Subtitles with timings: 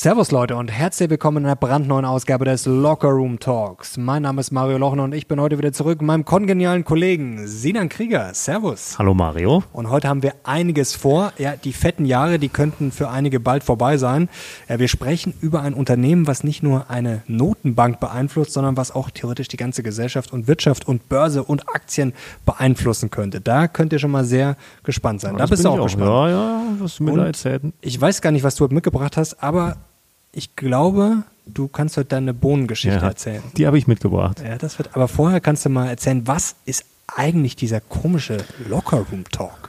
[0.00, 3.96] Servus Leute und herzlich willkommen in einer brandneuen Ausgabe des Locker Room Talks.
[3.96, 7.48] Mein Name ist Mario Lochner und ich bin heute wieder zurück mit meinem kongenialen Kollegen
[7.48, 8.32] Sinan Krieger.
[8.32, 8.96] Servus.
[8.96, 9.64] Hallo Mario.
[9.72, 11.32] Und heute haben wir einiges vor.
[11.36, 14.28] Ja, die fetten Jahre, die könnten für einige bald vorbei sein.
[14.68, 19.10] Ja, wir sprechen über ein Unternehmen, was nicht nur eine Notenbank beeinflusst, sondern was auch
[19.10, 22.12] theoretisch die ganze Gesellschaft und Wirtschaft und Börse und Aktien
[22.46, 23.40] beeinflussen könnte.
[23.40, 25.32] Da könnt ihr schon mal sehr gespannt sein.
[25.32, 26.06] Ja, da bist du auch, auch gespannt.
[26.06, 27.62] Ja, ja, was du mir Und da erzählt.
[27.80, 29.76] Ich weiß gar nicht, was du mitgebracht hast, aber
[30.32, 33.42] ich glaube, du kannst heute deine Bohnengeschichte Ja, erzählen.
[33.56, 34.40] Die habe ich mitgebracht.
[34.44, 34.94] Ja, das wird.
[34.94, 39.67] Aber vorher kannst du mal erzählen, was ist eigentlich dieser komische Lockerroom Talk?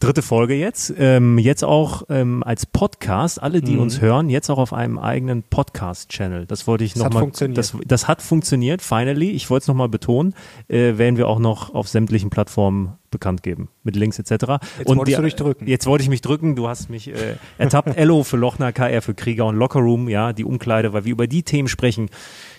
[0.00, 0.94] Dritte Folge jetzt.
[0.96, 3.42] Ähm, jetzt auch ähm, als Podcast.
[3.42, 3.64] Alle, Mhm.
[3.64, 6.46] die uns hören, jetzt auch auf einem eigenen Podcast-Channel.
[6.46, 7.22] Das wollte ich nochmal.
[7.22, 7.58] funktioniert.
[7.58, 9.30] Das, das hat funktioniert, finally.
[9.30, 10.34] Ich wollte es nochmal betonen.
[10.68, 13.70] Äh, werden wir auch noch auf sämtlichen Plattformen bekannt geben.
[13.82, 14.30] Mit Links etc.
[14.78, 15.66] Jetzt wolltest du dich drücken.
[15.66, 16.54] Jetzt wollte ich mich drücken.
[16.54, 17.96] Du hast mich äh, ertappt.
[17.96, 20.08] Ello für Lochner, KR für Krieger und Lockerroom.
[20.08, 22.08] Ja, die Umkleide, weil wir über die Themen sprechen,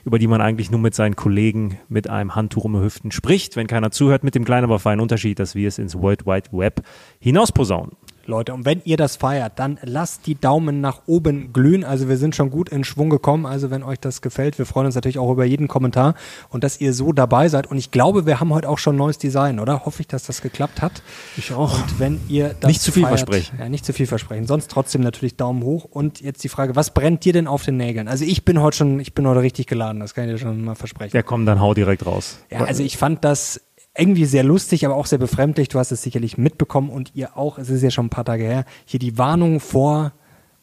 [0.06, 3.56] über die man eigentlich nur mit seinen Kollegen mit einem Handtuch um die Hüften spricht.
[3.56, 6.50] Wenn keiner zuhört, mit dem kleinen, aber feinen Unterschied, dass wir es ins World Wide
[6.52, 6.82] Web
[7.20, 7.92] hinaus posaunen.
[8.30, 11.84] Leute, und wenn ihr das feiert, dann lasst die Daumen nach oben glühen.
[11.84, 13.46] Also wir sind schon gut in Schwung gekommen.
[13.46, 16.16] Also wenn euch das gefällt, wir freuen uns natürlich auch über jeden Kommentar
[16.50, 17.68] und dass ihr so dabei seid.
[17.68, 19.86] Und ich glaube, wir haben heute auch schon ein neues Design, oder?
[19.86, 21.02] Hoffe ich, dass das geklappt hat.
[21.36, 21.74] Ich auch.
[21.74, 23.60] Und wenn ihr das Nicht zu viel feiert, versprechen.
[23.60, 24.48] Ja, nicht zu viel versprechen.
[24.48, 25.86] Sonst trotzdem natürlich Daumen hoch.
[25.86, 28.08] Und jetzt die Frage, was brennt dir denn auf den Nägeln?
[28.08, 30.00] Also ich bin heute schon, ich bin heute richtig geladen.
[30.00, 31.16] Das kann ich dir schon mal versprechen.
[31.16, 32.38] Ja, komm, dann hau direkt raus.
[32.52, 33.62] Ja, also ich fand das
[33.98, 35.68] irgendwie sehr lustig, aber auch sehr befremdlich.
[35.70, 37.58] Du hast es sicherlich mitbekommen und ihr auch.
[37.58, 38.66] Es ist ja schon ein paar Tage her.
[38.86, 40.14] Hier die Warnung vor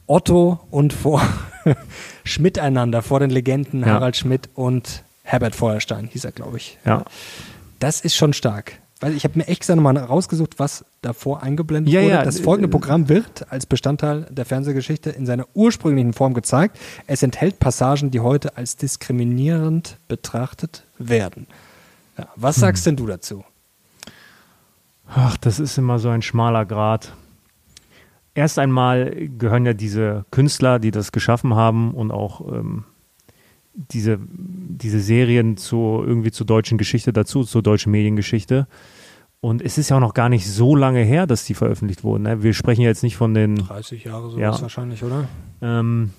[0.07, 1.21] Otto und vor
[2.25, 3.87] Schmidt einander, vor den Legenden Ja.
[3.89, 6.79] Harald Schmidt und Herbert Feuerstein, hieß er, glaube ich.
[6.85, 7.05] Ja.
[7.81, 8.79] Das ist schon stark.
[9.01, 12.11] Weil ich habe mir echt gesagt nochmal rausgesucht, was davor eingeblendet Ja, wurde.
[12.15, 16.79] ja, das folgende Programm wird als Bestandteil der Fernsehgeschichte in seiner ursprünglichen Form gezeigt.
[17.07, 21.47] Es enthält Passagen, die heute als diskriminierend betrachtet werden.
[22.19, 22.31] Ja, Hm.
[22.37, 23.45] was sagst denn du dazu?
[25.09, 27.15] Ach, das ist immer so ein schmaler Grat.
[28.35, 32.85] Erst einmal gehören ja diese Künstler, die das geschaffen haben und auch ähm,
[33.73, 38.67] diese, diese Serien zu, irgendwie zur deutschen Geschichte dazu, zur deutschen Mediengeschichte.
[39.41, 42.25] Und es ist ja auch noch gar nicht so lange her, dass die veröffentlicht wurden.
[42.25, 42.43] Ne?
[42.43, 44.61] Wir sprechen ja jetzt nicht von den 30 Jahre sowas Ja.
[44.63, 45.29] wahrscheinlich, oder?
[45.63, 46.11] Ähm,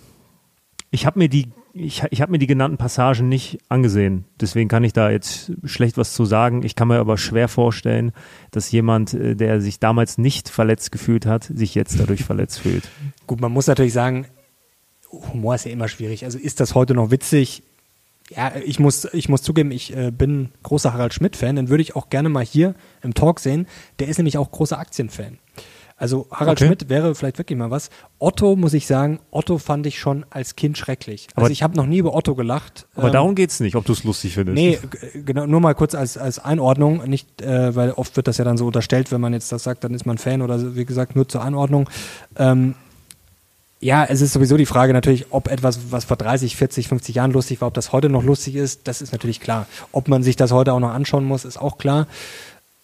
[0.92, 1.50] ich habe mir die
[1.80, 5.98] ich, ich habe mir die genannten Passagen nicht angesehen, deswegen kann ich da jetzt schlecht
[5.98, 6.64] was zu sagen.
[6.64, 8.12] Ich kann mir aber schwer vorstellen,
[8.52, 12.90] dass jemand, äh, der sich damals nicht verletzt gefühlt hat, sich jetzt dadurch verletzt fühlt.
[13.28, 14.26] Gut, man muss natürlich sagen,
[15.12, 16.26] Humor ist ja immer schwierig.
[16.26, 17.64] Also ist das heute noch witzig?
[18.30, 21.96] Ja, ich muss, ich muss zugeben, ich äh, bin großer Harald Schmidt-Fan, den würde ich
[21.96, 23.68] auch gerne mal hier im Talk sehen.
[24.00, 25.40] Der ist nämlich auch großer Aktienfan.
[26.00, 26.68] Also Harald Okay.
[26.68, 27.90] Schmidt wäre vielleicht wirklich mal was.
[28.20, 31.28] Otto, muss ich sagen, Otto fand ich schon als Kind schrecklich.
[31.34, 32.86] Also Aber- ich habe noch nie über Otto gelacht.
[32.96, 34.56] Aber Ähm, darum geht's nicht, ob du es lustig findest.
[34.56, 38.38] Nee, g- genau, nur mal kurz als, als Einordnung, nicht, äh, weil oft wird das
[38.38, 40.86] ja dann so unterstellt, wenn man jetzt das sagt, dann ist man Fan oder wie
[40.86, 41.90] gesagt, nur zur Einordnung.
[42.36, 42.76] Ähm,
[43.80, 47.32] ja, es ist sowieso die Frage natürlich, ob etwas, was vor 30, 40, 50 Jahren
[47.32, 49.68] lustig war, ob das heute noch lustig ist, das ist natürlich klar.
[49.92, 52.08] Ob man sich das heute auch noch anschauen muss, ist auch klar.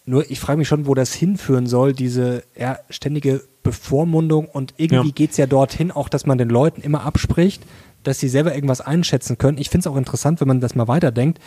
[0.06, 5.08] Nur ich frage mich schon, wo das hinführen soll, diese ja, ständige Bevormundung und irgendwie
[5.08, 5.14] Ja.
[5.14, 7.62] geht's ja dorthin auch, dass man den Leuten immer abspricht,
[8.02, 9.56] dass sie selber irgendwas einschätzen können.
[9.56, 11.40] Ich finde es auch interessant, wenn man das mal weiterdenkt.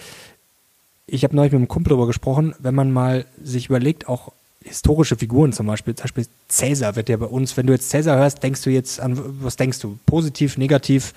[1.06, 4.32] Ich habe neulich mit einem Kumpel darüber gesprochen, wenn man mal sich überlegt, auch
[4.64, 8.18] historische Figuren zum Beispiel, zum Beispiel Cäsar wird ja bei uns, wenn du jetzt Cäsar
[8.18, 9.98] hörst, denkst du jetzt an, was denkst du?
[10.06, 11.14] Positiv, negativ,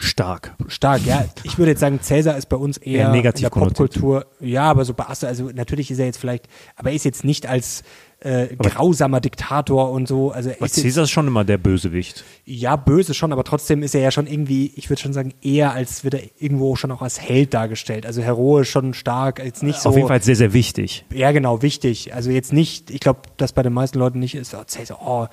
[0.00, 0.54] Stark.
[0.68, 1.26] stark, ja.
[1.42, 3.60] Ich würde jetzt sagen, Cäsar ist bei uns eher, Eher negativ in der.
[3.60, 4.26] Popkultur.
[4.40, 7.46] Ja, aber so Bastard, also natürlich ist er jetzt vielleicht, aber er ist jetzt nicht
[7.46, 7.82] als
[8.20, 10.30] äh, grausamer Diktator und so.
[10.30, 12.24] Also er Aber Caesar ist schon immer der Bösewicht.
[12.44, 15.72] ja, böse schon, aber trotzdem ist er ja schon irgendwie, ich würde schon sagen, eher
[15.72, 18.06] als wird er irgendwo schon auch als Held dargestellt.
[18.06, 19.88] Also heroisch schon stark, jetzt nicht so.
[19.90, 21.04] Auf jeden Fall sehr, sehr wichtig.
[21.12, 22.14] Ja, genau, wichtig.
[22.14, 25.26] Also jetzt nicht, ich glaube, dass bei den meisten Leuten nicht ist, oh, Cäsar, oh,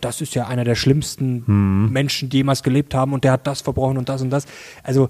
[0.00, 1.92] das ist ja einer der schlimmsten Mhm.
[1.92, 4.46] Menschen, die jemals gelebt haben und der hat das verbrochen und das und das.
[4.82, 5.08] Also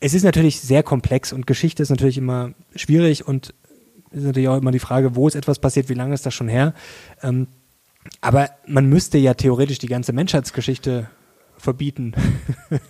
[0.00, 3.54] es ist natürlich sehr komplex und Geschichte ist natürlich immer schwierig und
[4.10, 6.48] ist natürlich auch immer die Frage, wo ist etwas passiert, wie lange ist das schon
[6.48, 6.74] her.
[7.22, 7.48] Ähm,
[8.20, 11.08] aber man müsste ja theoretisch die ganze Menschheitsgeschichte
[11.58, 12.12] verbieten.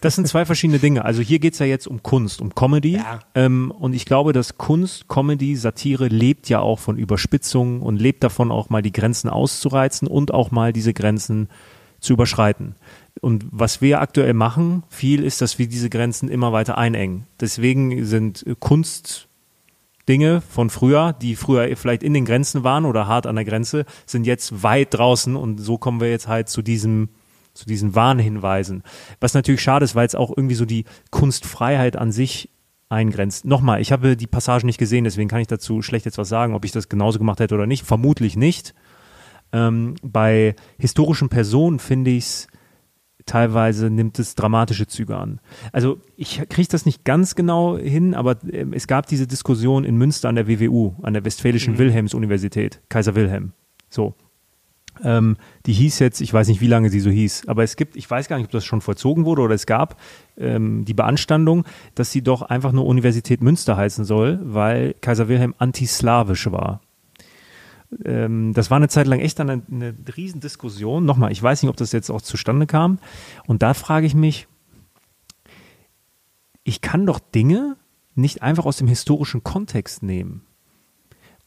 [0.01, 1.05] Das sind zwei verschiedene Dinge.
[1.05, 2.97] Also hier geht's ja jetzt um Kunst, um Comedy.
[2.97, 3.21] Ja.
[3.35, 8.25] Ähm, und ich glaube, dass Kunst, Comedy, Satire lebt ja auch von Überspitzungen und lebt
[8.25, 11.49] davon auch mal die Grenzen auszureizen und auch mal diese Grenzen
[12.01, 12.77] zu überschreiten.
[13.21, 17.27] Und was wir aktuell machen, viel ist, dass wir diese Grenzen immer weiter einengen.
[17.41, 19.29] Deswegen sind Kunst
[20.09, 23.87] Dinge von früher, die früher vielleicht in den Grenzen waren oder hart an der Grenze,
[24.07, 27.09] sind jetzt weit draußen und so kommen wir jetzt halt zu diesem
[27.55, 28.83] zu diesen Warnhinweisen.
[29.21, 32.51] Was natürlich schade ist, weil es auch irgendwie so die Kunstfreiheit an sich
[32.89, 33.45] eingrenzt.
[33.45, 36.55] Nochmal, ich habe die Passage nicht gesehen, deswegen kann ich dazu schlecht jetzt was sagen,
[36.55, 37.85] ob ich das genauso gemacht hätte oder nicht.
[37.85, 38.75] Vermutlich nicht.
[39.53, 42.49] Ähm, bei historischen Personen finde ich es
[43.27, 45.41] teilweise nimmt es dramatische Züge an.
[45.73, 49.97] Also ich kriege das nicht ganz genau hin, aber äh, es gab diese Diskussion in
[49.97, 51.79] Münster an der WWU, an der Westfälischen mhm.
[51.79, 53.53] Wilhelms-Universität, Kaiser Wilhelm.
[53.89, 54.15] So.
[55.03, 55.37] Ähm,
[55.67, 58.09] die hieß jetzt, ich weiß nicht, wie lange sie so hieß, aber es gibt, ich
[58.09, 60.01] weiß gar nicht, ob das schon vollzogen wurde oder es gab
[60.37, 61.65] ähm, die Beanstandung,
[61.95, 66.81] dass sie doch einfach nur Universität Münster heißen soll, weil Kaiser Wilhelm antislawisch war
[68.05, 71.05] ähm, das war eine Zeit lang echt eine, eine Riesendiskussion.
[71.05, 72.99] Nochmal, ich weiß nicht, ob das jetzt auch zustande kam.
[73.47, 74.49] Und da frage ich mich,
[76.65, 77.77] ich kann doch Dinge
[78.15, 80.43] nicht einfach aus dem historischen Kontext nehmen.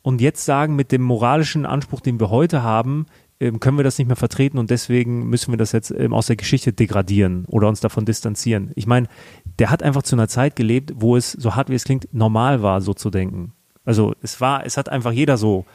[0.02, 3.08] Und jetzt sagen, mit dem moralischen Anspruch, den wir heute haben,
[3.40, 6.36] können wir das nicht mehr vertreten und deswegen müssen wir das jetzt ähm, aus der
[6.36, 8.72] Geschichte degradieren oder uns davon distanzieren.
[8.76, 9.08] Ich meine,
[9.60, 12.62] der hat einfach zu einer Zeit gelebt, wo es, so hart wie es klingt, normal
[12.62, 13.54] war, so zu denken.
[13.86, 15.66] Also es war, es hat einfach jeder so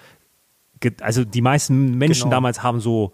[1.01, 2.37] also die meisten Menschen genau.
[2.37, 3.13] damals haben so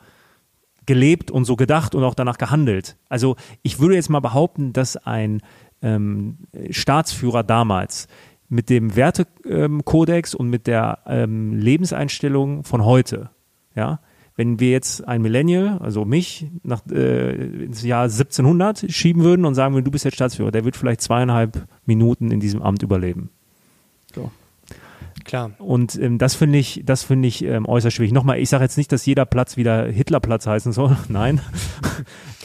[0.87, 2.97] gelebt und so gedacht und auch danach gehandelt.
[3.09, 5.43] Also ich würde jetzt mal behaupten, dass ein
[5.83, 6.39] ähm,
[6.71, 8.09] Staatsführer damals
[8.49, 13.31] mit dem Wertekodex ähm, und mit der ähm, Lebenseinstellung von heute,
[13.75, 14.01] ja,
[14.38, 19.56] wenn wir jetzt ein Millennial, also mich, nach, äh, ins Jahr 1700 schieben würden und
[19.56, 23.31] sagen würden, du bist jetzt Staatsführer, der wird vielleicht zweieinhalb Minuten in diesem Amt überleben.
[24.14, 24.31] So.
[25.25, 25.50] Klar.
[25.58, 28.12] Und ähm, das finde ich, das finde ich ähm, äußerst schwierig.
[28.12, 30.96] Nochmal, ich sage jetzt nicht, dass jeder Platz wieder Hitlerplatz heißen soll.
[31.08, 31.41] Nein.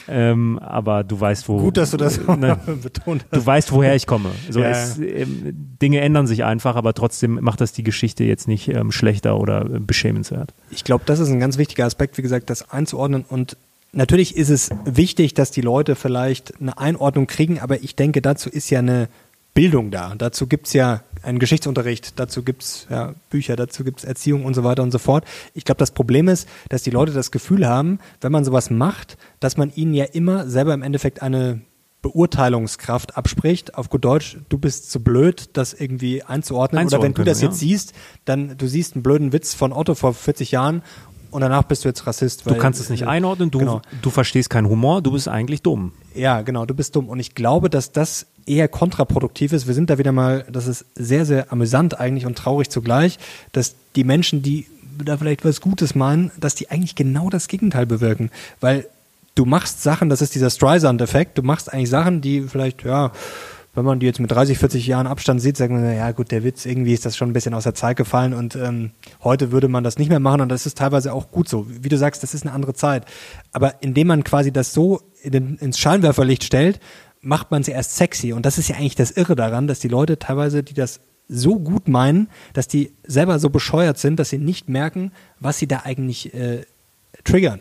[0.08, 1.58] Ähm, aber du weißt, wo.
[1.58, 3.40] Gut, dass du das ne, betont hast.
[3.40, 4.30] Du weißt, woher ich komme.
[4.50, 4.70] So ja.
[4.70, 8.92] es, ähm, Dinge ändern sich einfach, aber trotzdem macht das die Geschichte jetzt nicht ähm,
[8.92, 10.52] schlechter oder äh, beschämenswert.
[10.70, 13.56] Ich glaube, das ist ein ganz wichtiger Aspekt, wie gesagt, das einzuordnen und
[13.96, 18.50] Natürlich ist es wichtig, dass die Leute vielleicht eine Einordnung kriegen, aber ich denke, dazu
[18.50, 19.08] ist ja eine
[19.54, 20.14] Bildung da.
[20.18, 24.64] Dazu gibt es ja einen Geschichtsunterricht, dazu gibt's ja, Bücher, dazu gibt's Erziehung und so
[24.64, 25.24] weiter und so fort.
[25.54, 29.16] Ich glaube, das Problem ist, dass die Leute das Gefühl haben, wenn man sowas macht,
[29.40, 31.60] dass man ihnen ja immer selber im Endeffekt eine
[32.02, 33.76] Beurteilungskraft abspricht.
[33.76, 36.86] Auf gut Deutsch, du bist zu blöd, das irgendwie einzuordnen.
[36.86, 37.68] Oder wenn du das jetzt ja.
[37.68, 37.94] siehst,
[38.26, 40.82] dann du siehst einen blöden Witz von Otto vor 40 Jahren
[41.34, 42.48] und danach bist du jetzt Rassist.
[42.48, 43.82] Du kannst es nicht äh, einordnen, du, genau.
[44.02, 45.90] du verstehst keinen Humor, du bist eigentlich dumm.
[46.14, 47.08] Ja, genau, du bist dumm.
[47.08, 49.66] Und ich glaube, dass das eher kontraproduktiv ist.
[49.66, 53.18] Wir sind da wieder mal, das ist sehr, sehr amüsant eigentlich und traurig zugleich,
[53.52, 54.66] dass die Menschen, die
[55.04, 58.30] da vielleicht was Gutes meinen, dass die eigentlich genau das Gegenteil bewirken.
[58.60, 58.86] Weil
[59.34, 63.12] du machst Sachen, das ist dieser Streisand-Effekt, du machst eigentlich Sachen, die vielleicht, ja,
[63.74, 66.44] wenn man die jetzt mit 30, 40 Jahren Abstand sieht, sagt man, ja gut, der
[66.44, 68.92] Witz, irgendwie ist das schon ein bisschen aus der Zeit gefallen und ähm,
[69.24, 71.66] heute würde man das nicht mehr machen und das ist teilweise auch gut so.
[71.68, 73.04] Wie du sagst, das ist eine andere Zeit.
[73.52, 76.78] Aber indem man quasi das so in den, ins Scheinwerferlicht stellt,
[77.24, 78.32] macht man sie erst sexy.
[78.32, 81.58] Und das ist ja eigentlich das Irre daran, dass die Leute teilweise, die das so
[81.58, 85.82] gut meinen, dass die selber so bescheuert sind, dass sie nicht merken, was sie da
[85.84, 86.64] eigentlich äh,
[87.24, 87.60] triggern.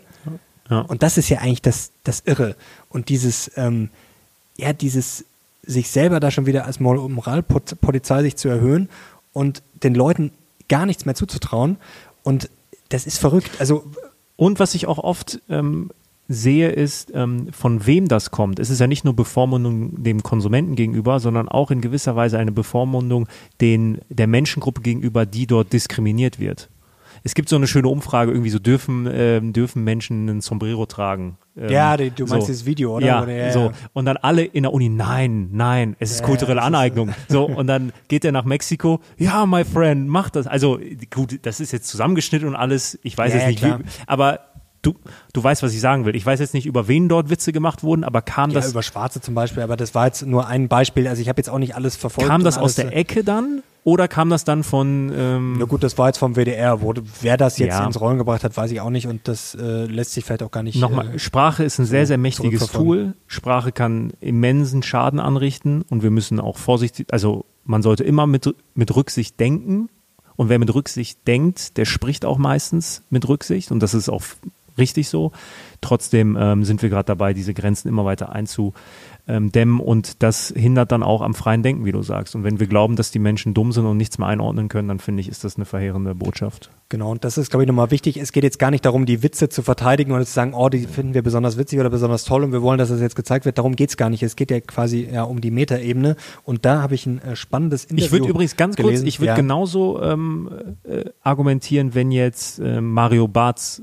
[0.70, 0.82] Ja.
[0.82, 2.56] Und das ist ja eigentlich das, das Irre.
[2.90, 3.90] Und dieses, ähm,
[4.58, 5.26] ja, dieses
[5.66, 8.90] sich selber da schon wieder als Moralpolizei sich zu erhöhen
[9.32, 10.32] und den Leuten
[10.68, 11.78] gar nichts mehr zuzutrauen.
[12.24, 12.50] Und
[12.90, 13.52] das ist verrückt.
[13.60, 13.86] Also
[14.36, 15.92] und was ich auch oft ähm,
[16.28, 18.60] sehe, ist, ähm, von wem das kommt.
[18.60, 22.52] Es ist ja nicht nur Bevormundung dem Konsumenten gegenüber, sondern auch in gewisser Weise eine
[22.52, 23.28] Bevormundung
[23.62, 26.70] den, der Menschengruppe gegenüber, die dort diskriminiert wird.
[27.26, 31.38] Es gibt so eine schöne Umfrage, irgendwie so dürfen, ähm, dürfen Menschen ein Sombrero tragen.
[31.56, 32.54] Ähm, ja, du meinst so.
[32.54, 33.06] das Video, oder?
[33.06, 33.72] Ja, oder, ja, so.
[33.94, 37.10] Und dann alle in der Uni, nein, nein, es ist ja, kulturelle Aneignung.
[37.10, 40.48] Ist, so, und dann geht er nach Mexiko, ja, my friend, mach das.
[40.48, 40.80] Also,
[41.14, 43.74] gut, das ist jetzt zusammengeschnitten und alles, ich weiß jetzt nicht, wie,
[44.06, 44.40] aber
[44.84, 44.94] du,
[45.34, 46.16] du weißt, was ich sagen will.
[46.16, 48.70] Ich weiß jetzt nicht, über wen dort Witze gemacht wurden, aber kam ja, das.
[48.70, 51.08] über Schwarze zum Beispiel, aber das war jetzt nur ein Beispiel.
[51.08, 52.30] Also ich habe jetzt auch nicht alles verfolgt.
[52.30, 53.64] Kam das aus der Ecke dann?
[53.86, 55.12] Oder kam das dann von.
[55.14, 56.82] Ähm Na gut, das war jetzt vom WDR.
[56.82, 57.86] Wo, wer das jetzt ja.
[57.86, 59.08] ins Rollen gebracht hat, weiß ich auch nicht.
[59.08, 60.80] Und das äh, lässt sich vielleicht auch gar nicht.
[60.80, 63.14] Nochmal, äh, Sprache ist ein sehr, sehr mächtiges Tool.
[63.28, 68.54] Sprache kann immensen Schaden anrichten und wir müssen auch vorsichtig, also man sollte immer mit,
[68.74, 69.90] mit Rücksicht denken.
[70.36, 73.72] Und wer mit Rücksicht denkt, der spricht auch meistens mit Rücksicht.
[73.72, 74.24] Und das ist auch
[74.78, 75.32] richtig so.
[75.82, 81.04] Trotzdem ähm, sind wir gerade dabei, diese Grenzen immer weiter einzudämmen und das hindert dann
[81.04, 82.36] auch am freien Denken, wie du sagst.
[82.36, 85.00] Und wenn wir glauben, dass die Menschen dumm sind und nichts mehr einordnen können, dann
[85.00, 86.70] finde ich, ist das eine verheerende Botschaft.
[86.88, 88.18] Genau, und das ist, glaube ich, nochmal wichtig.
[88.18, 90.86] Es geht jetzt gar nicht darum, die Witze zu verteidigen oder zu sagen, oh, die
[90.86, 93.58] finden wir besonders witzig oder besonders toll und wir wollen, dass das jetzt gezeigt wird.
[93.58, 94.24] Darum geht es gar nicht.
[94.24, 96.16] Es geht ja quasi ja, um die Metaebene.
[96.44, 99.04] Und da habe ich ein äh, spannendes Interview Ich würde übrigens ganz gelesen.
[99.04, 99.36] kurz, ich würde ja.
[99.36, 100.50] genauso ähm,
[100.84, 103.82] äh, argumentieren, wenn jetzt äh, Mario Barth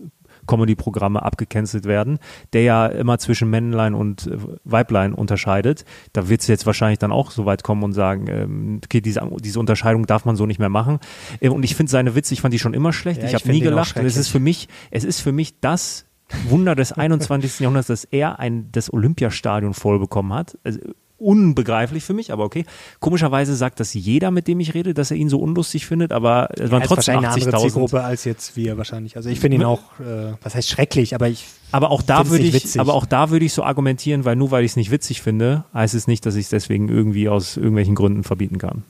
[0.51, 2.19] Comedy-Programme abgecancelt werden,
[2.53, 5.85] der ja immer zwischen Männlein und äh, Weiblein unterscheidet.
[6.13, 9.23] Da wird es jetzt wahrscheinlich dann auch so weit kommen und sagen, ähm, okay, diese,
[9.41, 10.99] diese Unterscheidung darf man so nicht mehr machen.
[11.41, 13.23] Äh, und ich finde seine Witze, ich fand die schon immer schlecht.
[13.23, 13.97] Ja, ich habe nie gelacht.
[13.97, 16.07] Und es ist für mich, es ist für mich das
[16.49, 17.61] Wunder des 21.
[17.61, 20.59] Jahrhunderts, dass er ein, das Olympiastadion voll bekommen hat.
[20.65, 20.81] Also,
[21.21, 22.65] unbegreiflich für mich, aber okay.
[22.99, 26.49] Komischerweise sagt das jeder, mit dem ich rede, dass er ihn so unlustig findet, aber
[26.53, 27.61] es waren ist trotzdem wahrscheinlich eine andere 80.000.
[27.61, 29.17] Zielgruppe als jetzt wir wahrscheinlich.
[29.17, 32.45] Also ich finde ihn auch, äh, was heißt schrecklich, aber ich Aber auch da würde
[32.45, 32.81] ich, witzig.
[32.81, 35.65] aber auch da würde ich so argumentieren, weil nur weil ich es nicht witzig finde,
[35.75, 38.85] heißt es nicht, dass ich es deswegen irgendwie aus irgendwelchen Gründen verbieten kann.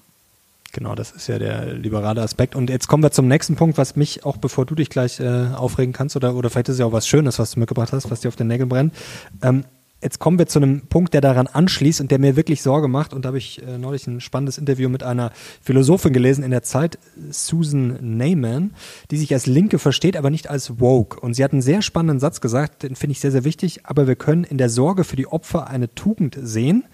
[0.73, 2.55] Genau, das ist ja der liberale Aspekt.
[2.55, 5.49] Und jetzt kommen wir zum nächsten Punkt, was mich auch, bevor du dich gleich äh,
[5.55, 8.11] aufregen kannst, oder, oder vielleicht ist es ja auch was Schönes, was du mitgebracht hast,
[8.11, 8.95] was dir auf den Nägeln brennt.
[9.43, 9.65] Ähm,
[10.03, 13.13] jetzt kommen wir zu einem Punkt, der daran anschließt und der mir wirklich Sorge macht.
[13.13, 16.63] Und da habe ich äh, neulich ein spannendes Interview mit einer Philosophin gelesen in der
[16.63, 16.99] Zeit,
[17.31, 18.75] Susan Neyman,
[19.11, 21.21] die sich als Linke versteht, aber nicht als woke.
[21.21, 23.87] Und sie hat einen sehr spannenden Satz gesagt, den finde ich sehr, sehr wichtig.
[23.87, 26.85] Aber wir können in der Sorge für die Opfer eine Tugend sehen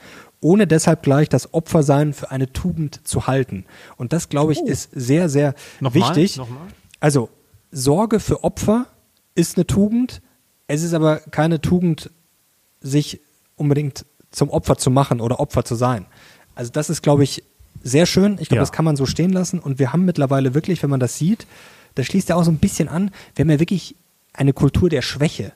[0.43, 3.65] ohne deshalb gleich das Opfersein für eine Tugend zu halten.
[3.97, 6.15] Und das, glaube ich, ist sehr, sehr Nochmal?
[6.15, 6.37] wichtig.
[6.37, 6.69] Nochmal?
[7.01, 7.31] Also,
[7.71, 8.87] Sorge für Opfer
[9.35, 10.23] ist eine Tugend.
[10.67, 12.11] Es ist aber keine Tugend,
[12.89, 13.21] sich
[13.57, 16.07] unbedingt zum Opfer zu machen oder Opfer zu sein.
[16.55, 17.43] Also, das ist, glaube ich,
[17.83, 18.35] sehr schön.
[18.41, 18.63] Ich glaube, Ja.
[18.63, 19.59] das kann man so stehen lassen.
[19.59, 21.47] Und wir haben mittlerweile wirklich, wenn man das sieht,
[21.95, 23.95] das schließt ja auch so ein bisschen an, wir haben ja wirklich
[24.33, 25.53] eine Kultur der Schwäche.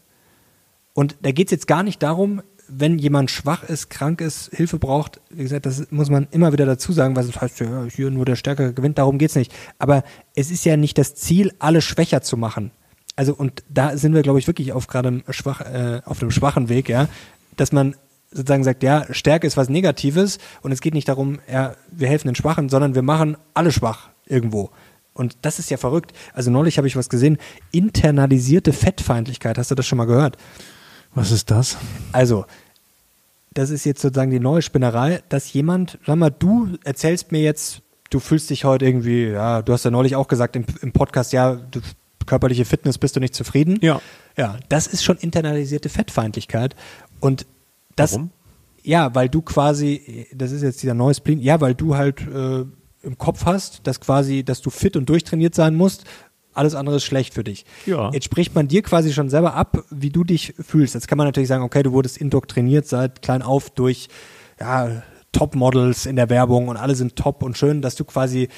[0.95, 4.79] Und da geht es jetzt gar nicht darum, wenn jemand schwach ist, krank ist, Hilfe
[4.79, 8.11] braucht, wie gesagt, das muss man immer wieder dazu sagen, weil es heißt, ja, hier
[8.11, 9.53] nur der Stärkere gewinnt, darum geht's nicht.
[9.79, 10.05] Aber
[10.37, 12.71] es ist ja nicht das Ziel, alle schwächer zu machen.
[13.21, 16.31] Also, und da sind wir, glaube ich, wirklich auf gerade einem schwach, äh, auf einem
[16.31, 17.07] schwachen Weg, ja,
[17.59, 17.95] dass man
[18.31, 22.29] sozusagen sagt, ja, Stärke ist was Negatives und es geht nicht darum, ja, wir helfen
[22.29, 24.71] den Schwachen, sondern wir machen alle schwach irgendwo.
[25.13, 26.15] Und das ist ja verrückt.
[26.33, 27.37] Also neulich habe ich was gesehen,
[27.73, 29.59] internalisierte Fettfeindlichkeit.
[29.59, 30.39] Hast du das schon mal gehört?
[31.15, 31.77] Was ist das?
[32.13, 32.47] Also,
[33.53, 37.83] das ist jetzt sozusagen die neue Spinnerei, dass jemand, sag mal, du erzählst mir jetzt,
[38.09, 41.35] du fühlst dich heute irgendwie, ja, du hast ja neulich auch gesagt im, im Podcast,
[41.35, 41.81] ja, du,
[42.27, 43.79] körperliche Fitness bist du nicht zufrieden.
[43.83, 44.01] Ja.
[44.37, 46.77] Ja, das ist schon internalisierte Fettfeindlichkeit.
[47.21, 47.47] Und
[47.97, 48.31] das, Warum?
[48.83, 52.65] ja, weil du quasi, das ist jetzt dieser neue Spleen, ja, weil du halt äh,
[53.03, 56.05] im Kopf hast, dass quasi, dass du fit und durchtrainiert sein musst.
[56.53, 57.65] Alles andere ist schlecht für dich.
[57.87, 58.11] Ja.
[58.13, 60.95] Jetzt spricht man dir quasi schon selber ab, wie du dich fühlst.
[60.95, 64.09] Jetzt kann man natürlich sagen, okay, du wurdest indoktriniert seit klein auf durch
[64.59, 68.49] ja, Topmodels in der Werbung und alle sind top und schön, dass du quasi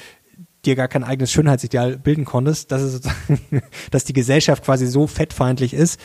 [0.65, 3.01] dir gar kein eigenes Schönheitsideal bilden konntest, dass es
[3.91, 5.99] dass die Gesellschaft quasi so fettfeindlich ist.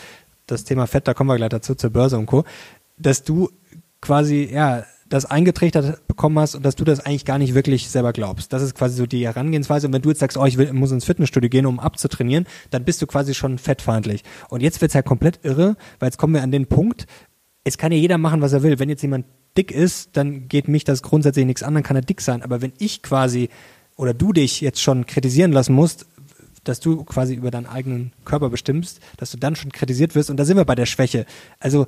[0.47, 2.45] Das Thema Fett, da kommen wir gleich dazu zur Börse und Co.
[2.97, 3.51] Dass du
[4.01, 8.13] quasi ja das eingetrichtert bekommen hast und dass du das eigentlich gar nicht wirklich selber
[8.13, 8.53] glaubst.
[8.53, 9.87] Das ist quasi so die Herangehensweise.
[9.87, 12.85] Und wenn du jetzt sagst, oh, ich will, muss ins Fitnessstudio gehen, um abzutrainieren, dann
[12.85, 14.23] bist du quasi schon fettfeindlich.
[14.49, 17.07] Und jetzt wird's halt komplett irre, weil jetzt kommen wir an den Punkt,
[17.65, 18.79] es kann ja jeder machen, was er will.
[18.79, 22.03] Wenn jetzt jemand dick ist, dann geht mich das grundsätzlich nichts an, dann kann er
[22.03, 22.43] dick sein.
[22.43, 23.49] Aber wenn ich quasi
[23.99, 26.07] oder du dich jetzt schon kritisieren lassen musst,
[26.65, 30.31] dass du quasi über deinen eigenen Körper bestimmst, dass du dann schon kritisiert wirst.
[30.31, 31.27] Und da sind wir bei der Schwäche.
[31.61, 31.87] Also,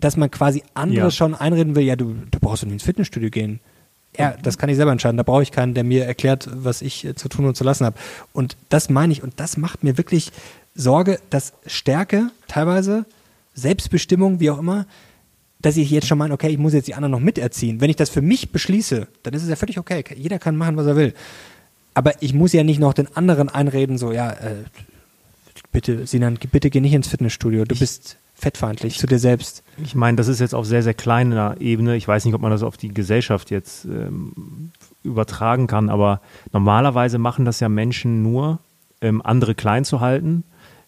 [0.00, 1.10] dass man quasi andere Ja.
[1.10, 3.60] schon einreden will, ja, du, du brauchst nicht ins Fitnessstudio gehen.
[4.18, 5.18] Ja, das kann ich selber entscheiden.
[5.18, 7.84] Da brauche ich keinen, der mir erklärt, was ich äh, zu tun und zu lassen
[7.84, 7.98] habe.
[8.32, 10.32] Und das meine ich, und das macht mir wirklich
[10.74, 13.04] Sorge, dass Stärke teilweise,
[13.54, 14.86] Selbstbestimmung, wie auch immer,
[15.60, 17.80] dass ich jetzt schon meine, okay, ich muss jetzt die anderen noch miterziehen.
[17.80, 20.04] Wenn ich das für mich beschließe, dann ist es ja völlig okay.
[20.16, 21.14] Jeder kann machen, was er will.
[21.94, 24.64] Aber ich muss ja nicht noch den anderen einreden, so, ja, äh,
[25.72, 27.64] bitte, Sinan, bitte geh nicht ins Fitnessstudio.
[27.64, 29.62] Du bist fettfeindlich zu dir selbst.
[29.82, 31.96] Ich meine, das ist jetzt auf sehr, sehr kleiner Ebene.
[31.96, 34.72] Ich weiß nicht, ob man das auf die Gesellschaft jetzt ähm,
[35.02, 36.20] übertragen kann, aber
[36.52, 38.58] normalerweise machen das ja Menschen nur,
[39.00, 40.44] ähm, andere klein zu halten,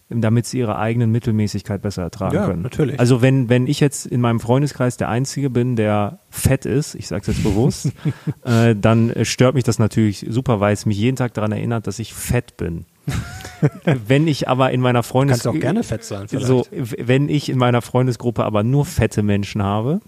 [0.09, 2.63] damit sie ihre eigenen Mittelmäßigkeit besser ertragen Ja, können.
[2.63, 2.99] natürlich.
[2.99, 7.07] Also wenn, wenn ich jetzt in meinem Freundeskreis der Einzige bin, der fett ist, ich
[7.07, 7.91] sage es jetzt bewusst,
[8.43, 11.85] äh, dann äh, stört mich das natürlich super, weil es mich jeden Tag daran erinnert,
[11.85, 12.85] dass ich fett bin.
[14.07, 16.47] wenn ich aber in meiner Freundes Kannst auch gerne fett sein, vielleicht.
[16.47, 19.99] so, wenn ich in meiner Freundesgruppe aber nur fette Menschen habe,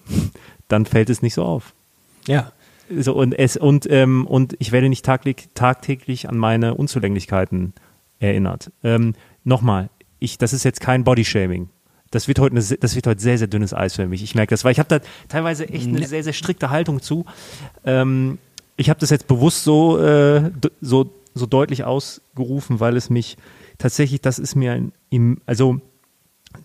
[0.67, 1.74] dann fällt es nicht so auf.
[2.27, 2.51] Ja.
[2.96, 7.74] So, und, es, und, ähm, und ich werde nicht tagtäglich, tagtäglich an meine Unzulänglichkeiten
[8.20, 8.72] erinnert.
[8.84, 11.69] Ähm, Nochmal, ich, das ist jetzt kein Bodyshaming.
[12.12, 14.21] Das wird, heute eine, das wird heute sehr, sehr dünnes Eis für mich.
[14.21, 17.25] Ich merke das, weil ich habe da teilweise echt eine sehr, sehr strikte Haltung zu.
[17.86, 18.38] Ähm,
[18.75, 23.38] ich habe das jetzt bewusst so, äh, so, so deutlich ausgerufen, weil es mich
[23.77, 25.79] tatsächlich, das ist mir ein, im, also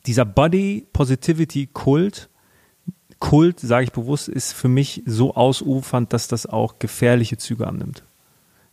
[0.07, 2.29] dieser Body Positivity Kult,
[3.19, 8.03] Kult, sage ich bewusst, ist für mich so ausufernd, dass das auch gefährliche Züge annimmt.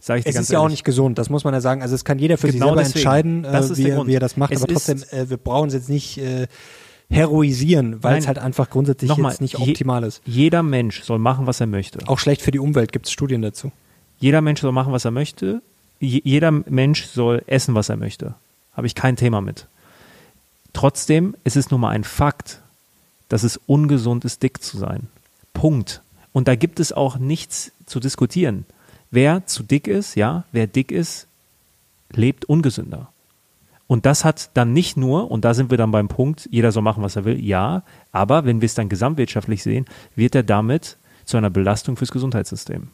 [0.05, 1.81] Sag ich dir Es ganz ist ja auch nicht gesund, das muss man ja sagen.
[1.81, 2.98] Also es kann jeder für sich Genau selber deswegen.
[3.00, 4.51] entscheiden, äh, ist wie, er, wie er das macht.
[4.51, 6.48] Es aber trotzdem, ist- äh, wir brauchen es jetzt nicht äh,
[7.10, 10.22] heroisieren, weil es halt einfach grundsätzlich Nochmal, jetzt nicht optimal ist.
[10.25, 12.00] Jeder Mensch soll machen, was er möchte.
[12.07, 13.72] Auch schlecht für die Umwelt gibt es Studien dazu.
[14.19, 15.62] Jeder Mensch soll machen, was er möchte.
[16.00, 18.36] Je, jeder Mensch soll essen, was er möchte.
[18.75, 19.67] Habe ich kein Thema mit.
[20.74, 22.60] Trotzdem ist es nun mal ein Fakt,
[23.29, 25.07] dass es ungesund ist, dick zu sein.
[25.53, 26.01] Punkt.
[26.31, 28.65] Und da gibt es auch nichts zu diskutieren.
[29.13, 31.27] Wer zu dick ist, ja, wer dick ist,
[32.13, 33.10] lebt ungesünder.
[33.86, 36.82] Und das hat dann nicht nur, und da sind wir dann beim Punkt, jeder soll
[36.82, 40.98] machen, was er will, ja, aber wenn wir es dann gesamtwirtschaftlich sehen, wird er damit
[41.25, 42.88] zu einer Belastung fürs Gesundheitssystem.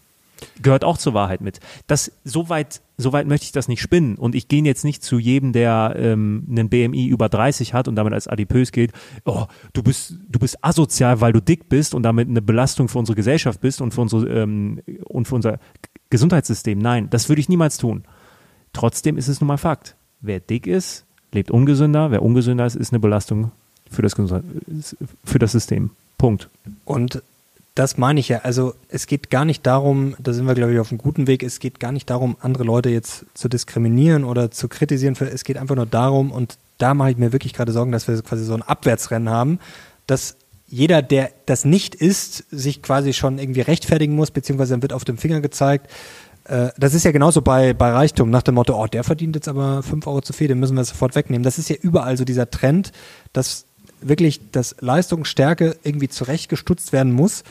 [0.62, 1.62] Gehört auch zur Wahrheit mit.
[1.88, 4.16] Das, so, weit, so weit möchte ich das nicht spinnen.
[4.16, 7.96] Und ich gehe jetzt nicht zu jedem, der ähm, einen BMI über 30 hat und
[7.96, 8.92] damit als adipös geht,
[9.24, 13.00] oh, du bist, du bist asozial, weil du dick bist und damit eine Belastung für
[13.00, 15.60] unsere Gesellschaft bist und für, unsere, ähm, und für unser
[16.10, 16.80] Gesundheitssystem.
[16.80, 18.04] Nein, das würde ich niemals tun.
[18.74, 19.96] Trotzdem ist es nun mal Fakt.
[20.22, 22.12] Wer dick ist, lebt ungesünder.
[22.12, 23.52] Wer ungesünder ist, ist eine Belastung
[23.90, 24.16] für das,
[25.24, 25.92] für das System.
[26.18, 26.50] Punkt.
[26.86, 27.22] Und
[27.76, 28.40] das meine ich ja.
[28.40, 31.44] Also es geht gar nicht darum, da sind wir, glaube ich, auf einem guten Weg,
[31.44, 35.16] es geht gar nicht darum, andere Leute jetzt zu diskriminieren oder zu kritisieren.
[35.20, 38.22] Es geht einfach nur darum, und da mache ich mir wirklich gerade Sorgen, dass wir
[38.22, 39.60] quasi so ein Abwärtsrennen haben,
[40.08, 40.36] dass
[40.70, 45.04] jeder, der das nicht ist, sich quasi schon irgendwie rechtfertigen muss, beziehungsweise dann wird auf
[45.04, 45.92] dem Finger gezeigt.
[46.46, 49.48] Äh, Das ist ja genauso bei, bei Reichtum, nach dem Motto, oh, der verdient jetzt
[49.48, 51.44] aber fünf Euro zu viel, den müssen wir sofort wegnehmen.
[51.44, 52.92] Das ist ja überall so dieser Trend,
[53.34, 53.66] dass
[54.02, 57.44] wirklich das Leistungsstärke irgendwie zurechtgestutzt werden muss.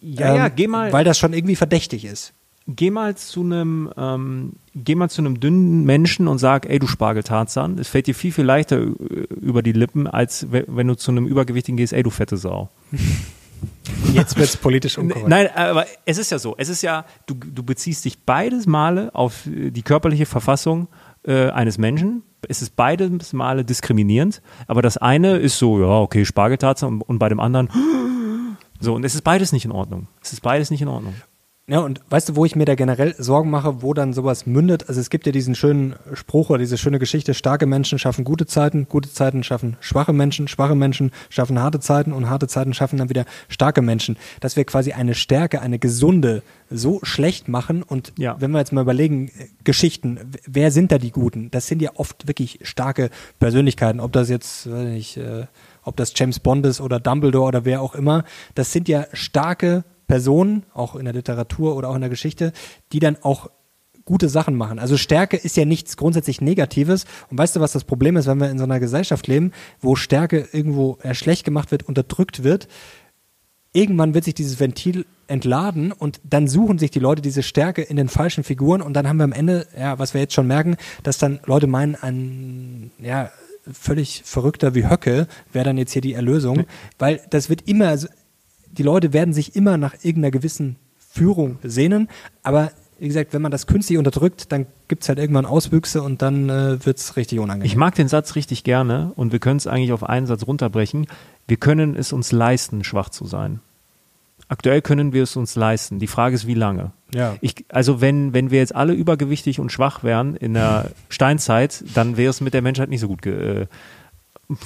[0.00, 2.32] Ja, ja, ähm, geh mal, Weil das schon irgendwie verdächtig ist.
[2.68, 6.86] Geh mal zu einem, ähm, geh mal zu einem dünnen Menschen und sag, ey, du
[6.86, 7.78] Spargeltarzan.
[7.78, 8.90] Es fällt dir viel, viel leichter äh,
[9.40, 12.68] über die Lippen, als we- wenn du zu einem Übergewichtigen gehst, ey, du fette Sau.
[14.12, 15.28] Jetzt wird es politisch unkorrekt.
[15.28, 16.54] Nein, aber es ist ja so.
[16.58, 20.86] Es ist ja, du, du beziehst dich beides Male auf äh, die körperliche Verfassung
[21.24, 22.22] äh, eines Menschen.
[22.46, 27.18] Es ist beides Male diskriminierend, aber das eine ist so, ja, okay, Spargeltarzan und, und
[27.18, 27.68] bei dem anderen
[28.80, 30.06] so, und es ist beides nicht in Ordnung.
[30.22, 31.14] Es ist beides nicht in Ordnung.
[31.70, 34.88] Ja, und weißt du, wo ich mir da generell Sorgen mache, wo dann sowas mündet?
[34.88, 38.46] Also es gibt ja diesen schönen Spruch oder diese schöne Geschichte, starke Menschen schaffen gute
[38.46, 42.96] Zeiten, gute Zeiten schaffen schwache Menschen, schwache Menschen schaffen harte Zeiten und harte Zeiten schaffen
[42.98, 44.16] dann wieder starke Menschen.
[44.40, 48.36] Dass wir quasi eine Stärke, eine gesunde so schlecht machen und Ja.
[48.40, 51.50] wenn wir jetzt mal überlegen, äh, Geschichten, wer sind da die Guten?
[51.50, 55.44] Das sind ja oft wirklich starke Persönlichkeiten, ob das jetzt, weiß ich, äh,
[55.84, 59.84] ob das James Bond ist oder Dumbledore oder wer auch immer, das sind ja starke
[60.08, 62.52] Personen, auch in der Literatur oder auch in der Geschichte,
[62.92, 63.50] die dann auch
[64.04, 64.78] gute Sachen machen.
[64.78, 67.04] Also Stärke ist ja nichts grundsätzlich Negatives.
[67.30, 69.96] Und weißt du, was das Problem ist, wenn wir in so einer Gesellschaft leben, wo
[69.96, 72.68] Stärke irgendwo äh, schlecht gemacht wird, unterdrückt wird?
[73.74, 77.96] Irgendwann wird sich dieses Ventil entladen und dann suchen sich die Leute diese Stärke in
[77.96, 80.78] den falschen Figuren und dann haben wir am Ende, ja, was wir jetzt schon merken,
[81.02, 83.30] dass dann Leute meinen, ein, ja,
[83.70, 86.64] völlig verrückter wie Höcke wäre dann jetzt hier die Erlösung,
[86.98, 87.94] weil das wird immer,
[88.72, 92.08] die Leute werden sich immer nach irgendeiner gewissen Führung sehnen,
[92.42, 96.20] aber wie gesagt, wenn man das künstlich unterdrückt, dann gibt es halt irgendwann Auswüchse und
[96.20, 97.66] dann äh, wird es richtig unangenehm.
[97.66, 101.06] Ich mag den Satz richtig gerne und wir können es eigentlich auf einen Satz runterbrechen.
[101.46, 103.60] Wir können es uns leisten, schwach zu sein.
[104.48, 105.98] Aktuell können wir es uns leisten.
[105.98, 106.92] Die Frage ist, wie lange?
[107.14, 107.36] Ja.
[107.40, 112.16] Ich, also wenn, wenn wir jetzt alle übergewichtig und schwach wären in der Steinzeit, dann
[112.16, 113.66] wäre es mit der Menschheit nicht so gut äh,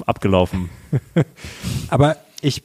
[0.07, 0.71] abgelaufen.
[1.89, 2.63] Aber ich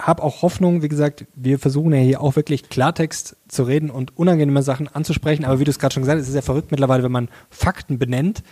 [0.00, 4.16] habe auch Hoffnung, wie gesagt, wir versuchen ja hier auch wirklich Klartext zu reden und
[4.16, 5.44] unangenehme Sachen anzusprechen.
[5.44, 7.28] Aber wie du es gerade schon gesagt hast, es ist ja verrückt mittlerweile, wenn man
[7.50, 8.42] Fakten benennt.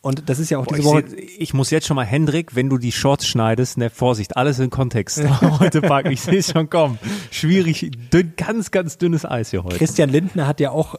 [0.00, 1.08] Und das ist ja auch Boah, diese ich, Woche.
[1.08, 4.58] seh, ich muss jetzt schon mal, Hendrik, wenn du die Shorts schneidest, ne, Vorsicht, alles
[4.60, 5.20] in Kontext.
[5.60, 6.98] heute packen, ich sehe es schon kommen.
[7.30, 9.76] Schwierig, dünn, ganz, ganz dünnes Eis hier heute.
[9.76, 10.94] Christian Lindner hat ja auch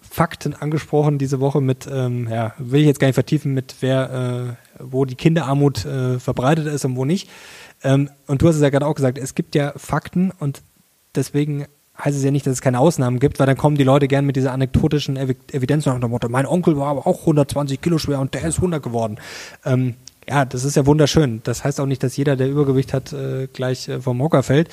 [0.00, 4.56] Fakten angesprochen diese Woche mit, ähm, ja, will ich jetzt gar nicht vertiefen, mit wer,
[4.80, 7.28] äh, wo die Kinderarmut äh, verbreitet ist und wo nicht.
[7.82, 10.62] Ähm, und du hast es ja gerade auch gesagt, es gibt ja Fakten und
[11.14, 11.66] deswegen
[12.02, 14.24] heißt es ja nicht, dass es keine Ausnahmen gibt, weil dann kommen die Leute gern
[14.24, 17.98] mit dieser anekdotischen Evi Evidenz nach dem Motto, mein Onkel war aber auch 120 Kilo
[17.98, 19.18] schwer und der ist 100 geworden.
[19.64, 19.94] Ähm,
[20.28, 21.40] ja, das ist ja wunderschön.
[21.44, 24.68] Das heißt auch nicht, dass jeder, der Übergewicht hat, äh, gleich äh, vom Hocker fällt.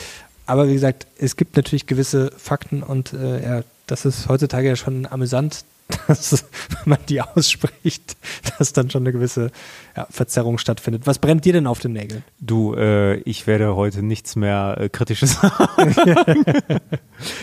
[0.45, 4.75] Aber wie gesagt, es gibt natürlich gewisse Fakten und äh, ja, das ist heutzutage ja
[4.75, 5.63] schon amüsant,
[6.07, 8.17] dass, wenn man die ausspricht,
[8.57, 9.51] dass dann schon eine gewisse
[9.95, 11.05] ja, Verzerrung stattfindet.
[11.05, 12.23] Was brennt dir denn auf den Nägeln?
[12.39, 15.95] Du, äh, ich werde heute nichts mehr äh, Kritisches sagen.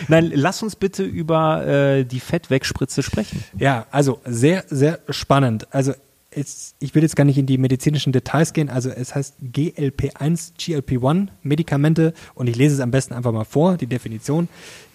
[0.07, 3.43] Nein, lass uns bitte über äh, die Fettwegspritze sprechen.
[3.57, 5.67] Ja, also sehr, sehr spannend.
[5.73, 5.93] Also
[6.35, 8.69] es, ich will jetzt gar nicht in die medizinischen Details gehen.
[8.69, 13.77] Also es heißt GLP1, GLP1 Medikamente und ich lese es am besten einfach mal vor,
[13.77, 14.47] die Definition.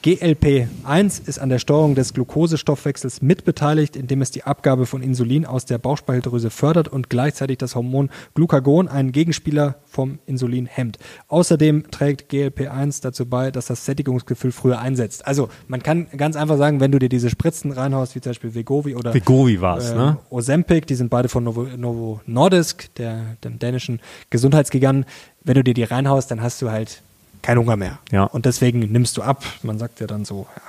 [0.04, 5.64] GLP1 ist an der Steuerung des Glukosestoffwechsels mitbeteiligt, indem es die Abgabe von Insulin aus
[5.64, 10.98] der Bauchspeicheldrüse fördert und gleichzeitig das Hormon Glucagon, einen Gegenspieler vom Insulin, hemmt.
[11.26, 15.26] Außerdem trägt GLP1 dazu bei, dass das Sättigungsgefühl früher einsetzt.
[15.26, 18.54] Also man kann ganz einfach sagen, wenn du dir diese Spritzen reinhaust, wie zum Beispiel
[18.54, 20.18] Vegovi oder Vegovi war's, äh, ne?
[20.30, 25.06] Ozempic, die sind beide von Novo, Novo Nordisk, der, dem dänischen Gesundheitsgiganten.
[25.42, 27.02] Wenn du dir die reinhaust, dann hast du halt
[27.42, 27.98] keinen Hunger mehr.
[28.10, 28.24] Ja.
[28.24, 29.44] Und deswegen nimmst du ab.
[29.62, 30.62] Man sagt ja dann so, ja,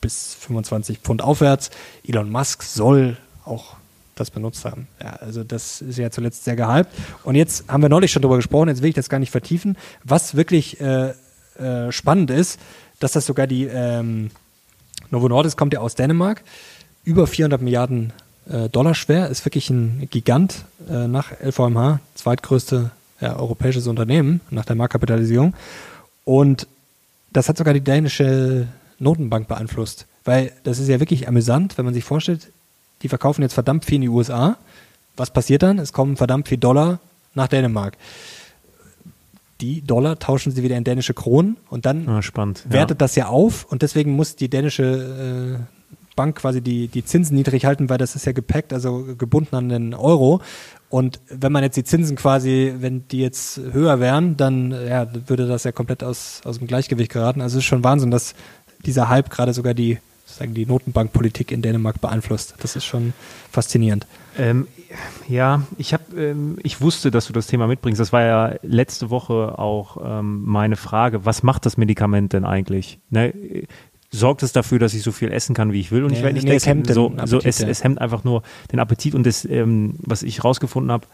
[0.00, 1.70] bis 25 Pfund aufwärts.
[2.06, 3.76] Elon Musk soll auch
[4.14, 4.88] das benutzt haben.
[5.02, 6.90] Ja, also das ist ja zuletzt sehr gehypt.
[7.24, 9.76] Und jetzt haben wir neulich schon drüber gesprochen, jetzt will ich das gar nicht vertiefen.
[10.04, 11.14] Was wirklich äh,
[11.58, 12.58] äh, spannend ist,
[13.00, 14.30] dass das sogar die ähm,
[15.10, 16.42] Novo Nordisk kommt ja aus Dänemark,
[17.04, 18.12] über 400 Milliarden
[18.50, 24.64] äh, Dollar schwer, ist wirklich ein Gigant äh, nach LVMH, zweitgrößte ja, europäisches Unternehmen nach
[24.64, 25.54] der Marktkapitalisierung.
[26.24, 26.66] Und
[27.32, 28.66] das hat sogar die dänische
[28.98, 32.48] Notenbank beeinflusst, weil das ist ja wirklich amüsant, wenn man sich vorstellt,
[33.02, 34.56] die verkaufen jetzt verdammt viel in die USA.
[35.16, 35.78] Was passiert dann?
[35.78, 37.00] Es kommen verdammt viel Dollar
[37.34, 37.96] nach Dänemark.
[39.60, 42.62] Die Dollar tauschen sie wieder in dänische Kronen und dann Ah, spannend.
[42.68, 45.77] wertet das ja auf und deswegen muss die dänische äh,
[46.18, 49.68] Bank quasi die, die Zinsen niedrig halten, weil das ist ja gepackt, also gebunden an
[49.68, 50.42] den Euro.
[50.90, 55.46] Und wenn man jetzt die Zinsen quasi, wenn die jetzt höher wären, dann ja, würde
[55.46, 57.40] das ja komplett aus, aus dem Gleichgewicht geraten.
[57.40, 58.34] Also es ist schon Wahnsinn, dass
[58.84, 62.56] dieser Hype gerade sogar die, sozusagen die Notenbankpolitik in Dänemark beeinflusst.
[62.58, 63.12] Das ist schon
[63.52, 64.04] faszinierend.
[64.36, 64.66] Ähm,
[65.28, 68.00] ja, ich habe, ähm, ich wusste, dass du das Thema mitbringst.
[68.00, 71.24] Das war ja letzte Woche auch ähm, meine Frage.
[71.24, 72.98] Was macht das Medikament denn eigentlich?
[73.10, 73.32] Ne?
[74.10, 76.24] Sorgt es dafür, dass ich so viel essen kann, wie ich will und ich Nee,
[76.24, 78.42] werde nicht nee, es denken, hemmt den so, so Appetit, es, es hemmt einfach nur
[78.72, 81.06] den Appetit und das, ähm, was ich rausgefunden habe,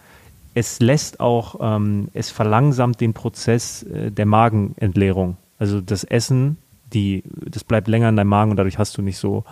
[0.55, 5.37] es lässt auch, ähm, es verlangsamt den Prozess äh, der Magenentleerung.
[5.59, 6.57] Also das Essen,
[6.93, 9.43] die, das bleibt länger in deinem Magen und dadurch hast du nicht so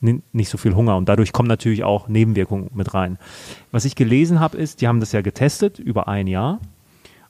[0.00, 3.18] ni- nicht so viel Hunger und dadurch kommen natürlich auch Nebenwirkungen mit rein.
[3.70, 6.60] Was ich gelesen habe, ist, die haben das ja getestet über ein Jahr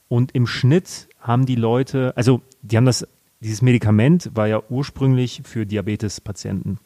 [0.09, 3.07] und im Schnitt haben die Leute, also die haben das,
[3.41, 6.79] dieses Medikament war ja ursprünglich für Diabetespatienten.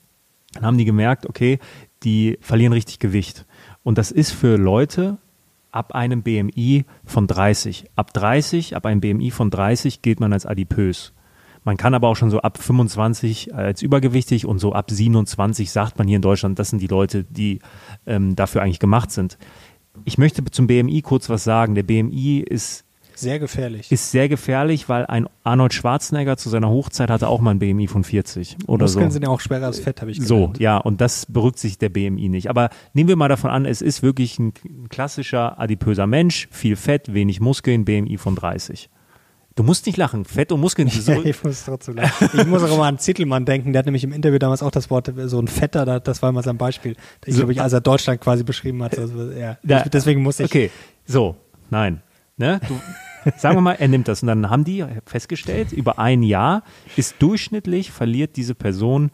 [0.53, 1.59] Dann haben die gemerkt, okay,
[2.05, 3.45] die verlieren richtig Gewicht.
[3.83, 5.19] Und das ist für Leute
[5.73, 7.87] ab einem BMI von 30.
[7.97, 11.13] Ab 30, ab einem BMI von 30 gilt man als adipös.
[11.65, 15.99] Man kann aber auch schon so ab 25 als übergewichtig und so ab 27 sagt
[15.99, 17.59] man hier in Deutschland, das sind die Leute, die
[18.07, 19.39] ähm, dafür eigentlich gemacht sind.
[20.05, 21.75] Ich möchte zum BMI kurz was sagen.
[21.75, 23.91] Der BMI ist Sehr gefährlich.
[23.93, 27.87] ist sehr gefährlich, weil ein Arnold Schwarzenegger zu seiner Hochzeit hatte auch mal ein BMI
[27.87, 29.15] von 40 oder Muskeln so.
[29.15, 30.59] sind ja auch schwerer als Fett, habe ich So, gelernt.
[30.61, 32.51] ja, und das berücksichtigt der BMI nicht.
[32.51, 34.53] Aber nehmen wir mal davon an, es ist wirklich ein,
[34.89, 38.89] klassischer adipöser Mensch, viel Fett, wenig Muskeln, BMI von 30.
[39.57, 40.89] Du musst nicht lachen, Fett und Muskeln.
[40.91, 42.29] So, ich muss trotzdem lachen.
[42.33, 43.73] Ich muss auch immer an Zittelmann denken.
[43.73, 46.31] Der hat nämlich im Interview damals auch das Wort, so ein Fetter, da- das war
[46.31, 46.97] immer sein Beispiel.
[47.25, 47.41] Ich So.
[47.41, 48.99] glaube, ich, als er Deutschland quasi beschrieben hat.
[48.99, 49.57] Also, ja.
[49.63, 50.47] Da- deswegen muss ich.
[50.47, 50.71] Okay,
[51.07, 51.37] so,
[51.71, 52.03] nein.
[52.37, 52.61] Ne?
[52.67, 52.81] Du,
[53.39, 54.23] sagen wir mal, er nimmt das.
[54.23, 56.63] Und dann haben die festgestellt, über ein Jahr
[56.97, 59.11] ist durchschnittlich, verliert diese Person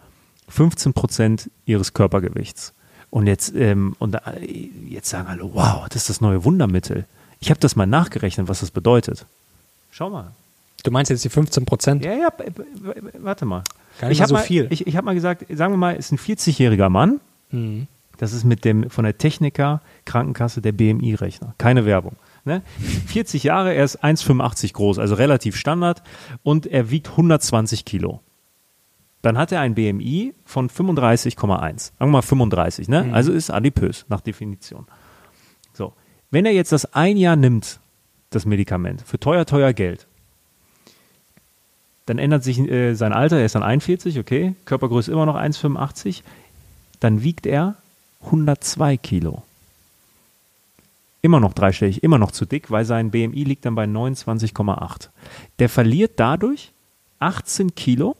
[0.49, 2.73] 15 Prozent ihres Körpergewichts.
[3.11, 4.23] Und jetzt, ähm, und da,
[4.89, 7.07] jetzt sagen alle, wow, das ist das neue Wundermittel.
[7.41, 9.27] Ich habe das mal nachgerechnet, was das bedeutet.
[9.91, 10.33] Schau mal.
[10.83, 12.05] Du meinst jetzt die 15 Prozent?
[12.05, 12.29] Ja, ja,
[13.19, 13.63] warte mal.
[13.99, 14.67] Gar nicht ich so mal, viel.
[14.71, 17.21] Ich, ich habe mal gesagt, sagen wir mal, ist ein 40-jähriger Mann.
[17.51, 17.87] Mhm.
[18.19, 21.55] Das ist mit dem von der Techniker Krankenkasse der BMI-Rechner.
[21.59, 22.17] Keine Werbung.
[22.51, 22.63] Ne?
[23.07, 26.03] 40 Jahre, er ist 1,85 groß, also relativ Standard
[26.43, 28.21] und er wiegt 120 Kilo.
[29.23, 31.37] Dann hat er ein BMI von 35,1.
[31.37, 33.11] Sagen wir mal 35, ne?
[33.13, 34.87] Also ist adipös nach Definition.
[35.75, 35.93] So.
[36.33, 37.79] Wenn er jetzt das ein Jahr nimmt,
[38.31, 40.09] das Medikament, für teuer, teuer Geld,
[42.07, 46.23] dann ändert sich äh, sein Alter, er ist dann 41, okay, Körpergröße immer noch 1,85,
[46.99, 47.77] dann wiegt er
[48.25, 49.45] 102 Kilo.
[51.23, 55.11] Immer noch dreistellig, immer noch zu dick, weil sein BMI liegt dann bei 29,8.
[55.59, 56.73] Der verliert dadurch
[57.19, 58.17] 18 Kilo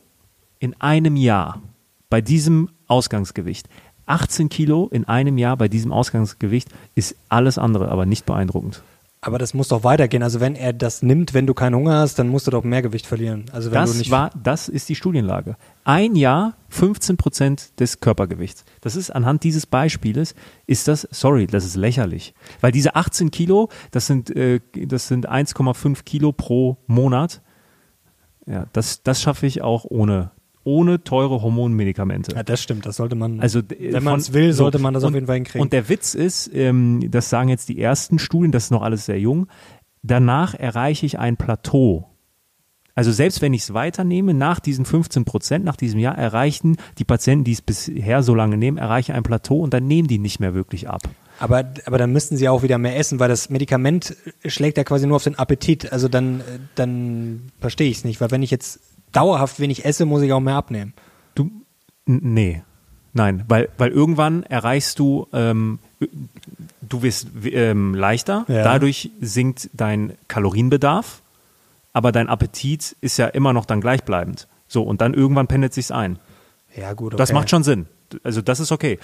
[0.59, 1.63] in einem Jahr
[2.11, 3.69] bei diesem Ausgangsgewicht.
[4.07, 8.83] 18 Kilo in einem Jahr bei diesem Ausgangsgewicht ist alles andere, aber nicht beeindruckend.
[9.23, 10.23] Aber das muss doch weitergehen.
[10.23, 12.81] Also wenn er das nimmt, wenn du keinen Hunger hast, dann musst du doch mehr
[12.81, 13.45] Gewicht verlieren.
[13.53, 15.57] Also wenn du Das nicht war, das ist die Studienlage.
[15.85, 18.65] Ein Jahr 15 Prozent des Körpergewichts.
[18.81, 20.35] Das ist anhand dieses Beispieles,
[20.67, 22.33] ist das, sorry, das ist lächerlich.
[22.63, 27.43] Weil diese 18 Kilo, das sind, äh, das sind 1,5 Kilo pro Monat.
[28.47, 30.31] Ja, das, das schaffe ich auch ohne,
[30.71, 32.37] ohne teure Hormonmedikamente.
[32.37, 35.13] Ja, das stimmt, das sollte man, Also, wenn man es will, sollte man das auf
[35.13, 35.61] jeden Fall hinkriegen.
[35.61, 39.07] Und der Witz ist, ähm, das sagen jetzt die ersten Studien, das ist noch alles
[39.07, 39.49] sehr jung,
[40.03, 42.07] danach erreiche ich ein Plateau.
[42.95, 47.05] Also selbst wenn ich es weiternehme, nach diesen 15 Prozent, nach diesem Jahr, erreichen die
[47.05, 50.39] Patienten, die es bisher so lange nehmen, erreichen ein Plateau und dann nehmen die nicht
[50.39, 51.03] mehr wirklich ab.
[51.41, 55.07] Aber, aber dann müssten sie auch wieder mehr essen, weil das Medikament schlägt ja quasi
[55.07, 55.91] nur auf den Appetit.
[55.91, 56.43] Also dann,
[56.75, 58.81] dann verstehe ich es nicht, weil wenn ich jetzt
[59.13, 60.95] dauerhaft wenig esse, muss ich auch mehr abnehmen.
[61.35, 61.51] Du,
[62.07, 62.63] nee,
[63.13, 65.79] nein, weil, weil irgendwann erreichst du, ähm,
[66.83, 68.63] du wirst ähm, leichter, Ja.
[68.63, 71.23] dadurch sinkt dein Kalorienbedarf,
[71.93, 74.47] aber dein Appetit ist ja immer noch dann gleichbleibend.
[74.69, 76.19] So, und dann irgendwann pendelt sich's ein.
[76.77, 77.19] Ja, gut.
[77.19, 77.39] Das okay.
[77.39, 77.87] macht schon Sinn.
[78.23, 78.99] Also das ist okay.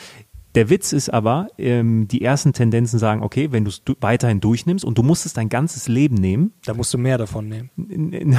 [0.57, 4.87] Der Witz ist aber, ähm, die ersten Tendenzen sagen, okay, wenn du es weiterhin durchnimmst
[4.87, 7.71] und du musst es dein ganzes Leben nehmen, Da musst du mehr davon nehmen.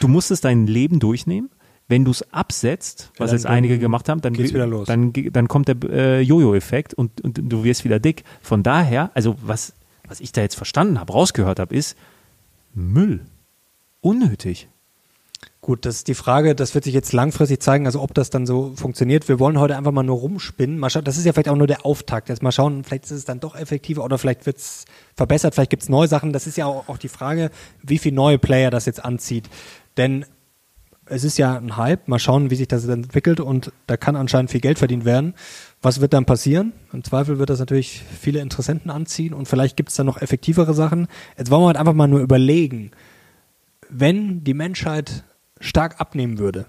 [0.00, 1.50] du musst es dein Leben durchnehmen.
[1.88, 4.86] Wenn du es absetzt, was dann- jetzt einige gemacht haben, dann, geht's wieder los.
[4.86, 8.22] dann, dann kommt der äh, Jojo-Effekt und, und du wirst wieder dick.
[8.40, 9.74] Von daher, also was,
[10.06, 11.96] was ich da jetzt verstanden habe, rausgehört habe, ist
[12.72, 13.26] Müll.
[14.00, 14.68] Unnötig.
[15.64, 18.44] Gut, das ist die Frage, das wird sich jetzt langfristig zeigen, also ob das dann
[18.44, 19.30] so funktioniert.
[19.30, 20.78] Wir wollen heute einfach mal nur rumspinnen.
[20.78, 22.28] Mal schauen, das ist ja vielleicht auch nur der Auftakt.
[22.28, 24.84] Jetzt mal schauen, vielleicht ist es dann doch effektiver oder vielleicht wird es
[25.16, 26.34] verbessert, vielleicht gibt es neue Sachen.
[26.34, 27.50] Das ist ja auch, auch die Frage,
[27.82, 29.48] wie viele neue Player das jetzt anzieht.
[29.96, 30.26] Denn
[31.06, 34.50] es ist ja ein Hype, mal schauen, wie sich das entwickelt und da kann anscheinend
[34.50, 35.32] viel Geld verdient werden.
[35.80, 36.74] Was wird dann passieren?
[36.92, 40.74] Im Zweifel wird das natürlich viele Interessenten anziehen und vielleicht gibt es dann noch effektivere
[40.74, 41.08] Sachen.
[41.38, 42.90] Jetzt wollen wir halt einfach mal nur überlegen,
[43.88, 45.24] wenn die Menschheit
[45.60, 46.66] stark abnehmen würde,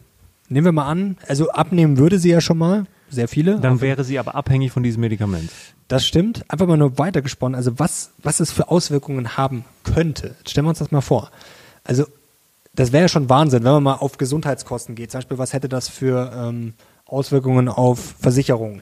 [0.49, 3.59] nehmen wir mal an, also abnehmen würde sie ja schon mal, sehr viele.
[3.59, 5.49] Dann wäre sie aber abhängig von diesem Medikament.
[5.87, 6.43] Das stimmt.
[6.49, 7.55] Einfach mal nur weitergesponnen.
[7.55, 10.35] Also was, was es für Auswirkungen haben könnte.
[10.39, 11.29] Jetzt stellen wir uns das mal vor.
[11.83, 12.05] Also
[12.73, 15.11] das wäre ja schon Wahnsinn, wenn man mal auf Gesundheitskosten geht.
[15.11, 16.73] Zum Beispiel, was hätte das für ähm,
[17.05, 18.81] Auswirkungen auf Versicherungen?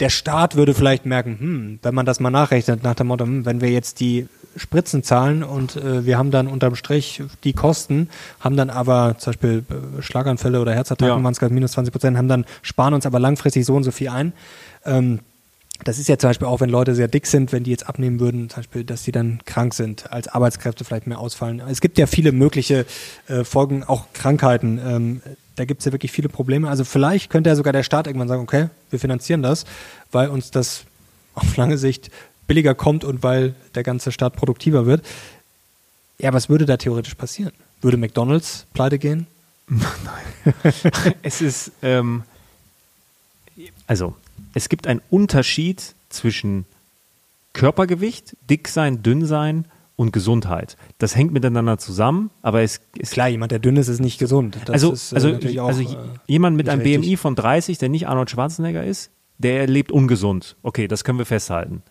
[0.00, 3.46] Der Staat würde vielleicht merken, hm, wenn man das mal nachrechnet, nach dem Motto, hm,
[3.46, 8.08] wenn wir jetzt die Spritzen zahlen und äh, wir haben dann unterm Strich die Kosten,
[8.40, 9.64] haben dann aber zum Beispiel
[9.98, 11.22] äh, Schlaganfälle oder Herzattacken Ja.
[11.22, 13.90] waren es gerade minus 20 Prozent, haben dann, sparen uns aber langfristig so und so
[13.90, 14.32] viel ein.
[14.84, 15.20] Ähm,
[15.84, 18.18] das ist ja zum Beispiel auch, wenn Leute sehr dick sind, wenn die jetzt abnehmen
[18.18, 21.60] würden, zum Beispiel, dass sie dann krank sind, als Arbeitskräfte vielleicht mehr ausfallen.
[21.68, 22.86] Es gibt ja viele mögliche
[23.28, 24.80] äh, Folgen, auch Krankheiten.
[24.82, 25.22] Ähm,
[25.56, 26.68] da gibt es ja wirklich viele Probleme.
[26.68, 29.64] Also vielleicht könnte ja sogar der Staat irgendwann sagen, okay, wir finanzieren das,
[30.12, 30.84] weil uns das
[31.34, 32.10] auf lange Sicht
[32.46, 35.04] billiger kommt und weil der ganze Staat produktiver wird.
[36.18, 37.52] Ja, was würde da theoretisch passieren?
[37.80, 39.26] Würde McDonalds pleite gehen?
[41.22, 42.22] es ist, ähm,
[43.86, 44.14] also,
[44.54, 46.64] es gibt einen Unterschied zwischen
[47.52, 49.64] Körpergewicht, dick sein, dünn sein
[49.96, 50.76] und Gesundheit.
[50.98, 54.58] Das hängt miteinander zusammen, aber es ist Klar, jemand, der dünn ist, ist nicht gesund.
[54.66, 57.02] Das also, ist, äh, also, natürlich auch, also äh, jemand mit einem richtig.
[57.02, 60.56] BMI von 30, der nicht Arnold Schwarzenegger ist, der lebt ungesund.
[60.62, 61.82] Okay, das können wir festhalten.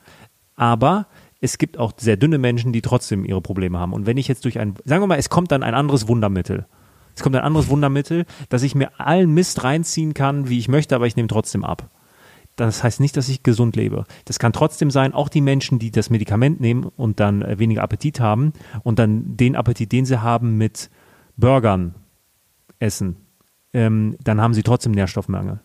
[0.55, 1.07] Aber
[1.41, 3.93] es gibt auch sehr dünne Menschen, die trotzdem ihre Probleme haben.
[3.93, 6.65] Und wenn ich jetzt durch ein, sagen wir mal, es kommt dann ein anderes Wundermittel.
[7.15, 10.95] Es kommt ein anderes Wundermittel, dass ich mir allen Mist reinziehen kann, wie ich möchte,
[10.95, 11.89] aber ich nehme trotzdem ab.
[12.55, 14.05] Das heißt nicht, dass ich gesund lebe.
[14.25, 17.83] Das kann trotzdem sein, auch die Menschen, die das Medikament nehmen und dann äh, weniger
[17.83, 20.89] Appetit haben und dann den Appetit, den sie haben mit
[21.35, 21.95] Burgern
[22.79, 23.17] essen,
[23.73, 25.59] ähm, dann haben sie trotzdem Nährstoffmangel.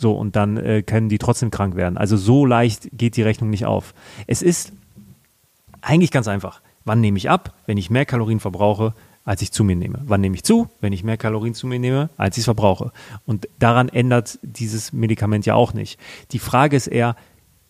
[0.00, 1.96] So, und dann äh, können die trotzdem krank werden.
[1.96, 3.94] Also so leicht geht die Rechnung nicht auf.
[4.26, 4.72] Es ist
[5.80, 6.62] eigentlich ganz einfach.
[6.84, 7.54] Wann nehme ich ab?
[7.66, 8.94] Wenn ich mehr Kalorien verbrauche,
[9.28, 10.00] als ich zu mir nehme.
[10.06, 10.68] Wann nehme ich zu?
[10.80, 12.92] Wenn ich mehr Kalorien zu mir nehme, als ich es verbrauche.
[13.26, 16.00] Und daran ändert dieses Medikament ja auch nicht.
[16.30, 17.14] Die Frage ist eher,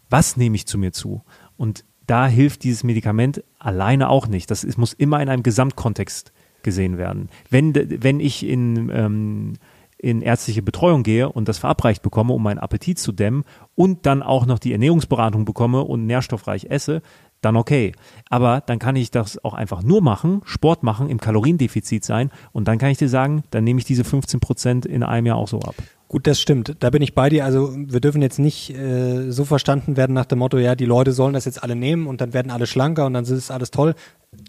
[0.09, 1.23] was nehme ich zu mir zu?
[1.57, 4.53] Und da hilft dieses Medikament alleine auch nicht.
[4.53, 7.29] Das muss immer in einem Gesamtkontext gesehen werden.
[7.51, 9.55] Wenn, wenn ich in, ähm,
[9.99, 13.43] in ärztliche Betreuung gehe und das verabreicht bekomme, um meinen Appetit zu dämmen
[13.75, 17.03] und dann auch noch die Ernährungsberatung bekomme und nährstoffreich esse,
[17.41, 17.93] dann okay.
[18.29, 22.69] Aber dann kann ich das auch einfach nur machen, Sport machen, im Kaloriendefizit sein und
[22.69, 25.49] dann kann ich dir sagen, dann nehme ich diese 15 Prozent in einem Jahr auch
[25.49, 25.75] so ab.
[26.09, 26.77] Gut, das stimmt.
[26.81, 27.45] Da bin ich bei dir.
[27.45, 31.13] Also wir dürfen jetzt nicht äh, so verstanden werden nach dem Motto, ja, die Leute
[31.13, 33.71] sollen das jetzt alle nehmen und dann werden alle schlanker und dann ist es alles
[33.71, 33.95] toll.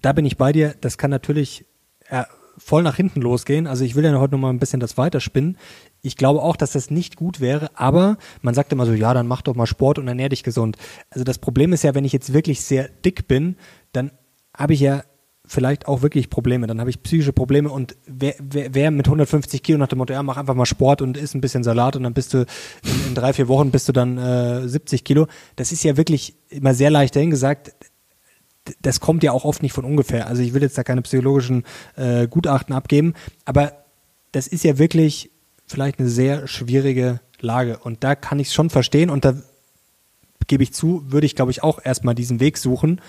[0.02, 0.73] Da bin ich bei dir.
[0.80, 1.65] Das kann natürlich
[2.08, 2.23] äh,
[2.58, 3.67] voll nach hinten losgehen.
[3.67, 5.58] Also ich will ja heute noch mal ein bisschen das weiterspinnen.
[6.01, 9.27] Ich glaube auch, dass das nicht gut wäre, aber man sagt immer so, ja, dann
[9.27, 10.77] mach doch mal Sport und ernähr dich gesund.
[11.09, 13.57] Also das Problem ist ja, wenn ich jetzt wirklich sehr dick bin,
[13.91, 14.12] dann
[14.55, 15.03] habe ich ja
[15.49, 16.67] vielleicht auch wirklich Probleme.
[16.67, 20.13] Dann habe ich psychische Probleme und wer, wer, wer mit 150 Kilo nach dem Motto,
[20.13, 22.45] ja, mach einfach mal Sport und isst ein bisschen Salat und dann bist du
[22.83, 25.27] in, in drei, vier Wochen bist du dann äh, 70 Kilo.
[25.55, 27.73] Das ist ja wirklich immer sehr leicht dahingesagt.
[28.81, 30.27] Das kommt ja auch oft nicht von ungefähr.
[30.27, 31.63] Also ich will jetzt da keine psychologischen
[31.95, 33.73] äh, Gutachten abgeben, aber
[34.31, 35.31] das ist ja wirklich
[35.69, 37.77] vielleicht eine sehr schwierige Lage.
[37.77, 39.36] Und da kann ich es schon verstehen und da
[40.47, 42.99] gebe ich zu, würde ich, glaube ich, auch erstmal diesen Weg suchen.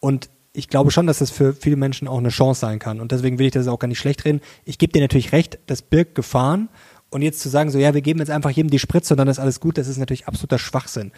[0.00, 3.00] Und ich glaube schon, dass das für viele Menschen auch eine Chance sein kann.
[3.00, 4.40] Und deswegen will ich das auch gar nicht schlecht reden.
[4.64, 6.68] Ich gebe dir natürlich recht, das birgt Gefahren.
[7.10, 9.28] Und jetzt zu sagen, so, ja, wir geben jetzt einfach jedem die Spritze und dann
[9.28, 11.12] ist alles gut, das ist natürlich absoluter Schwachsinn.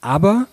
[0.00, 0.46] Aber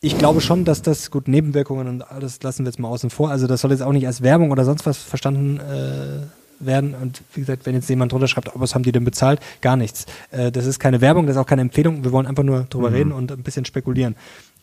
[0.00, 3.30] ich glaube schon, dass das, gut, Nebenwirkungen und alles lassen wir jetzt mal außen vor.
[3.30, 6.26] Also das soll jetzt auch nicht als Werbung oder sonst was verstanden äh,
[6.58, 6.94] werden.
[6.94, 9.40] Und wie gesagt, wenn jetzt jemand drunter schreibt, oh, was haben die denn bezahlt?
[9.60, 10.06] Gar nichts.
[10.30, 12.04] Äh, das ist keine Werbung, das ist auch keine Empfehlung.
[12.04, 12.96] Wir wollen einfach nur drüber mhm.
[12.96, 14.16] reden und ein bisschen spekulieren.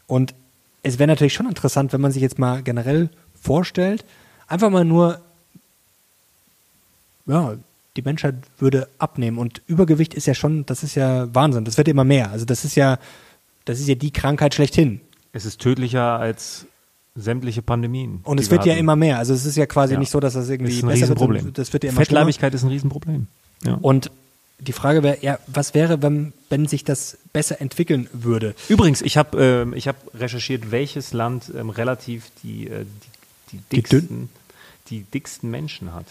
[0.08, 0.34] Und
[0.84, 4.04] es wäre natürlich schon interessant, wenn man sich jetzt mal generell vorstellt,
[4.48, 5.20] einfach mal nur,
[7.26, 7.56] ja,
[7.98, 9.38] die Menschheit würde abnehmen.
[9.38, 11.66] Und Übergewicht ist ja schon, das ist ja Wahnsinn.
[11.66, 12.32] Das wird immer mehr.
[12.32, 13.00] Also das ist ja,
[13.66, 15.02] das ist ja die Krankheit schlechthin.
[15.34, 16.66] Es ist tödlicher als
[17.16, 18.22] sämtliche Pandemien.
[18.24, 19.18] Und es wird ja immer mehr.
[19.18, 20.00] Also es ist ja quasi ja.
[20.00, 21.46] nicht so, dass das irgendwie ist ein besser Riesenproblem.
[21.46, 21.58] wird.
[21.58, 23.28] Das wird ja immer Fettleibigkeit ist ein Riesenproblem.
[23.64, 23.78] Ja.
[23.82, 24.12] Und
[24.60, 28.56] die Frage wäre, ja, was wäre, wenn, wenn sich das besser entwickeln würde?
[28.70, 32.86] Übrigens, ich habe äh, hab recherchiert, welches Land ähm, relativ die, äh,
[33.52, 34.30] die, die, dicksten,
[34.90, 36.06] die, die, dicksten Menschen hat.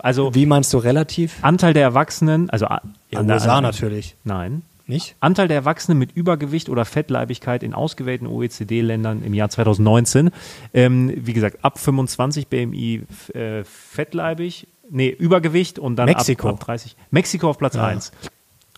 [0.00, 1.36] Also, Wie meinst du relativ?
[1.42, 2.80] Anteil der Erwachsenen, also ja,
[3.22, 4.16] USA natürlich.
[4.24, 4.62] Nein.
[4.88, 5.16] Nicht?
[5.20, 10.30] Anteil der Erwachsenen mit Übergewicht oder Fettleibigkeit in ausgewählten OECD-Ländern im Jahr 2019.
[10.72, 13.02] Ähm, wie gesagt, ab 25 BMI
[13.34, 16.48] äh, fettleibig, nee, Übergewicht und dann Mexiko.
[16.48, 16.96] Ab, ab 30.
[17.10, 17.84] Mexiko auf Platz ja.
[17.84, 18.12] 1.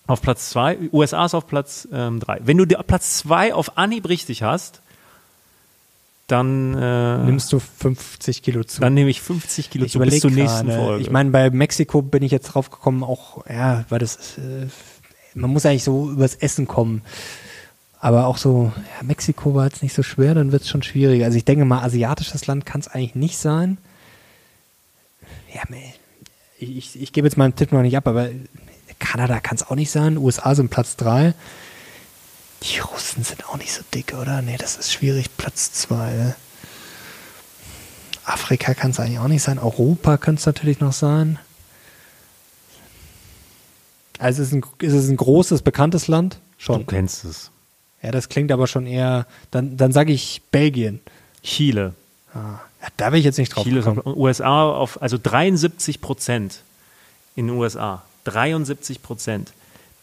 [0.08, 2.06] Auf Platz 2, USA ist auf Platz 3.
[2.06, 4.82] Ähm, Wenn du Platz 2 auf Anhieb richtig hast,
[6.26, 8.80] dann äh, nimmst du 50 Kilo zu.
[8.80, 10.80] Dann nehme ich 50 Kilo ich zu bis zur nächsten grade.
[10.80, 11.02] Folge.
[11.02, 14.66] Ich meine, bei Mexiko bin ich jetzt drauf gekommen, auch, ja, weil das, äh,
[15.34, 17.02] man muss eigentlich so übers Essen kommen.
[18.00, 21.26] Aber auch so, ja, Mexiko war jetzt nicht so schwer, dann wird es schon schwieriger.
[21.26, 23.78] Also ich denke mal, asiatisches Land kann es eigentlich nicht sein.
[25.54, 25.62] Ja,
[26.58, 28.30] ich, ich, ich gebe jetzt meinen Tipp noch nicht ab, aber
[28.98, 30.16] Kanada kann es auch nicht sein.
[30.16, 31.34] USA sind Platz 3.
[32.62, 34.42] Die Russen sind auch nicht so dick, oder?
[34.42, 35.36] Nee, das ist schwierig.
[35.36, 36.34] Platz 2.
[38.24, 39.58] Afrika kann es eigentlich auch nicht sein.
[39.58, 41.38] Europa könnte es natürlich noch sein.
[44.20, 46.38] Also ist es, ein, ist es ein großes, bekanntes Land?
[46.58, 46.80] Schon.
[46.80, 47.50] Du kennst es.
[48.02, 51.00] Ja, das klingt aber schon eher, dann, dann sage ich Belgien.
[51.42, 51.94] Chile.
[52.34, 54.02] Ah, ja, da bin ich jetzt nicht drauf Chile gekommen.
[54.04, 56.62] USA auf, also 73 Prozent
[57.34, 58.02] in den USA.
[58.24, 59.52] 73 Prozent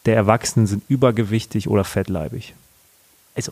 [0.06, 2.56] der Erwachsenen sind übergewichtig oder fettleibig.
[3.36, 3.52] Also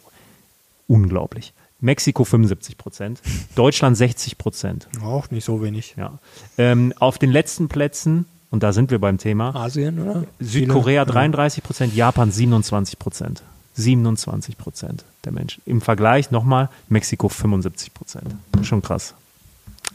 [0.88, 1.54] unglaublich.
[1.82, 3.21] Mexiko 75 Prozent,
[3.56, 4.88] Deutschland 60 Prozent.
[5.04, 5.95] Auch nicht so wenig.
[5.97, 6.17] Ja.
[6.58, 10.23] Ähm, auf den letzten Plätzen, und da sind wir beim Thema, Asien, oder?
[10.39, 13.43] Südkorea 33 Prozent, Japan 27 Prozent.
[13.73, 15.61] 27 Prozent der Menschen.
[15.65, 18.33] Im Vergleich nochmal Mexiko 75 Prozent.
[18.61, 19.13] Schon krass.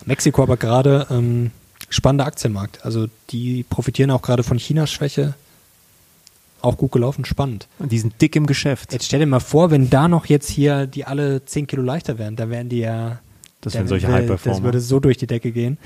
[0.05, 1.53] Mexiko aber gerade ähm,
[1.89, 2.85] spannender Aktienmarkt.
[2.85, 5.33] Also die profitieren auch gerade von Chinas Schwäche
[6.61, 7.67] auch gut gelaufen, spannend.
[7.79, 8.93] Und die sind dick im Geschäft.
[8.93, 12.19] Jetzt stell dir mal vor, wenn da noch jetzt hier die alle 10 Kilo leichter
[12.19, 13.21] wären, da wären die ja.
[13.63, 14.57] Das wären solche High Performer.
[14.57, 15.79] Das würde so durch die Decke gehen.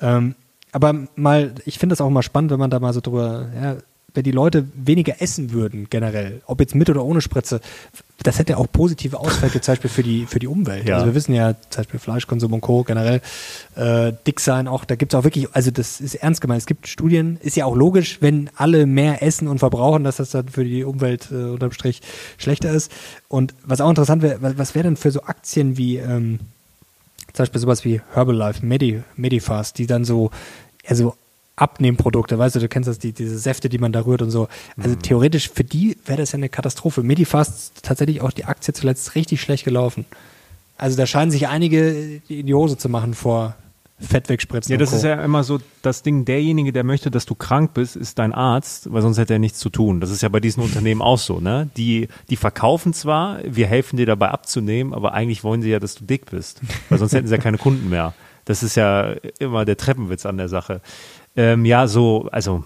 [0.00, 0.34] Ähm,
[0.72, 3.76] aber mal, ich finde das auch mal spannend, wenn man da mal so drüber, ja,
[4.14, 7.60] wenn die Leute weniger essen würden, generell, ob jetzt mit oder ohne Spritze,
[8.22, 10.86] das hätte auch positive Auswirkungen zum Beispiel für die, für die Umwelt.
[10.86, 10.96] Ja.
[10.96, 12.84] Also wir wissen ja, zum Beispiel Fleischkonsum und Co.
[12.84, 13.20] generell,
[13.74, 16.60] äh, dick sein auch, da gibt es auch wirklich, also das ist ernst gemeint.
[16.60, 20.30] Es gibt Studien, ist ja auch logisch, wenn alle mehr essen und verbrauchen, dass das
[20.30, 22.02] dann für die Umwelt äh, unterm Strich
[22.38, 22.92] schlechter ist.
[23.28, 26.38] Und was auch interessant wäre, was, was wäre denn für so Aktien wie, ähm,
[27.32, 30.30] zum Beispiel sowas wie Herbalife, Medi, Medifast, die dann so,
[30.86, 31.14] also
[31.56, 34.48] Abnehmprodukte, weißt du, du kennst das, die, diese Säfte, die man da rührt und so.
[34.76, 35.02] Also mhm.
[35.02, 37.02] theoretisch für die wäre das ja eine Katastrophe.
[37.02, 40.06] Medifast tatsächlich auch die Aktie zuletzt richtig schlecht gelaufen.
[40.78, 43.54] Also da scheinen sich einige in die Hose zu machen vor
[44.02, 44.72] Fett wegspritzen.
[44.72, 47.96] Ja, das ist ja immer so das Ding, derjenige, der möchte, dass du krank bist,
[47.96, 50.00] ist dein Arzt, weil sonst hätte er nichts zu tun.
[50.00, 51.70] Das ist ja bei diesen Unternehmen auch so, ne?
[51.76, 55.94] Die, die verkaufen zwar, wir helfen dir dabei abzunehmen, aber eigentlich wollen sie ja, dass
[55.94, 56.60] du dick bist.
[56.88, 58.14] Weil sonst hätten sie ja keine Kunden mehr.
[58.44, 60.80] Das ist ja immer der Treppenwitz an der Sache.
[61.36, 62.64] Ähm, ja, so, also,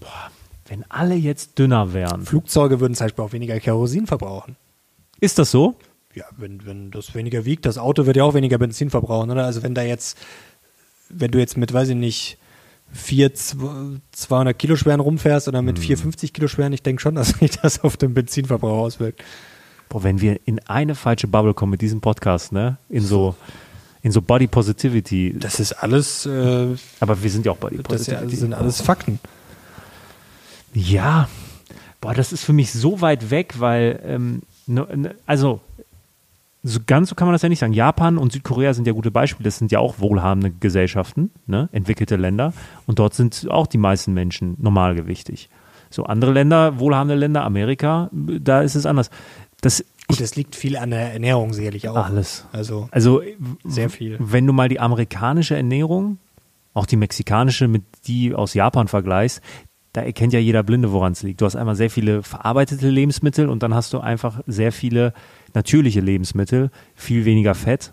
[0.00, 0.30] boah,
[0.66, 2.24] wenn alle jetzt dünner wären.
[2.24, 4.56] Flugzeuge würden zum Beispiel auch weniger Kerosin verbrauchen.
[5.20, 5.76] Ist das so?
[6.14, 9.44] Ja, wenn, wenn das weniger wiegt, das Auto wird ja auch weniger Benzin verbrauchen, oder?
[9.44, 10.18] Also wenn da jetzt,
[11.08, 12.38] wenn du jetzt mit, weiß ich nicht,
[12.92, 15.84] vier 200 Kilo schweren rumfährst oder mit hm.
[15.84, 19.22] 450 Kilo schweren, ich denke schon, dass sich das auf den Benzinverbrauch auswirkt.
[19.88, 22.78] Boah, wenn wir in eine falsche Bubble kommen mit diesem Podcast, ne?
[22.88, 23.34] In so
[24.02, 25.36] in so Body Positivity.
[25.38, 26.26] Das ist alles.
[26.26, 26.68] Äh,
[27.00, 28.30] aber wir sind ja auch Body Positivity.
[28.30, 29.18] Das sind alles Fakten.
[30.72, 31.28] Ja,
[32.00, 35.60] boah, das ist für mich so weit weg, weil, ähm, ne, ne, also,
[36.62, 37.72] so ganz so kann man das ja nicht sagen.
[37.72, 39.44] Japan und Südkorea sind ja gute Beispiele.
[39.44, 41.68] Das sind ja auch wohlhabende Gesellschaften, ne?
[41.72, 42.52] entwickelte Länder.
[42.86, 45.48] Und dort sind auch die meisten Menschen normalgewichtig.
[45.88, 49.10] So andere Länder, wohlhabende Länder, Amerika, da ist es anders.
[49.60, 51.96] Das, Gut, es liegt viel an der Ernährung sicherlich auch.
[51.96, 52.46] Alles.
[52.52, 53.22] Also also
[53.64, 54.16] sehr viel.
[54.20, 56.18] wenn du mal die amerikanische Ernährung,
[56.74, 59.40] auch die mexikanische mit die aus Japan vergleichst,
[59.92, 61.40] da erkennt ja jeder Blinde, woran es liegt.
[61.40, 65.12] Du hast einmal sehr viele verarbeitete Lebensmittel und dann hast du einfach sehr viele
[65.54, 67.92] natürliche Lebensmittel, viel weniger Fett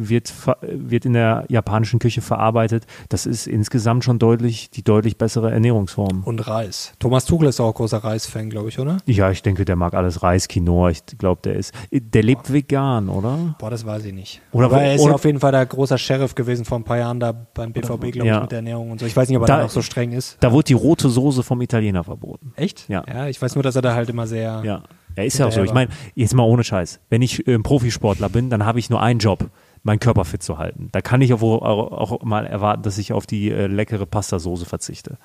[0.00, 0.32] wird,
[0.62, 2.86] wird in der japanischen Küche verarbeitet.
[3.08, 6.22] Das ist insgesamt schon deutlich die deutlich bessere Ernährungsform.
[6.24, 6.92] und Reis.
[7.00, 8.98] Thomas Tuchel ist auch großer Reisfan, glaube ich, oder?
[9.06, 10.90] Ja, ich denke, der mag alles Reis, Quinoa.
[10.90, 13.56] Ich glaube, der ist, der lebt vegan, oder?
[13.58, 14.40] Boah, das weiß ich nicht.
[14.52, 16.84] Oder Aber er ist oder- ja auf jeden Fall der großer Sheriff gewesen vor ein
[16.84, 18.40] paar Jahren da beim BVB, glaube ich, Ja.
[18.42, 19.06] mit der Ernährung und so.
[19.06, 20.36] Ich weiß nicht, ob er Da- da noch so streng ist.
[20.38, 22.52] Da wurde die rote Soße vom Italiener verboten.
[22.54, 22.88] Echt?
[22.88, 23.02] Ja.
[23.12, 24.62] Ja, ich weiß nur, dass er da halt immer sehr.
[24.64, 24.82] Ja.
[25.18, 25.64] Ja, ist ja auch so.
[25.64, 27.00] Ich meine, jetzt mal ohne Scheiß.
[27.10, 29.50] Wenn ich ähm, Profisportler bin, dann habe ich nur einen Job,
[29.82, 30.90] meinen Körper fit zu halten.
[30.92, 34.64] Da kann ich auch, auch, auch mal erwarten, dass ich auf die äh, leckere Pastasoße
[34.64, 35.18] verzichte.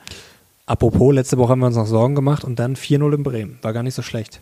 [0.66, 3.60] Apropos, letzte Woche haben wir uns noch Sorgen gemacht und dann 4-0 in Bremen.
[3.62, 4.42] War gar nicht so schlecht.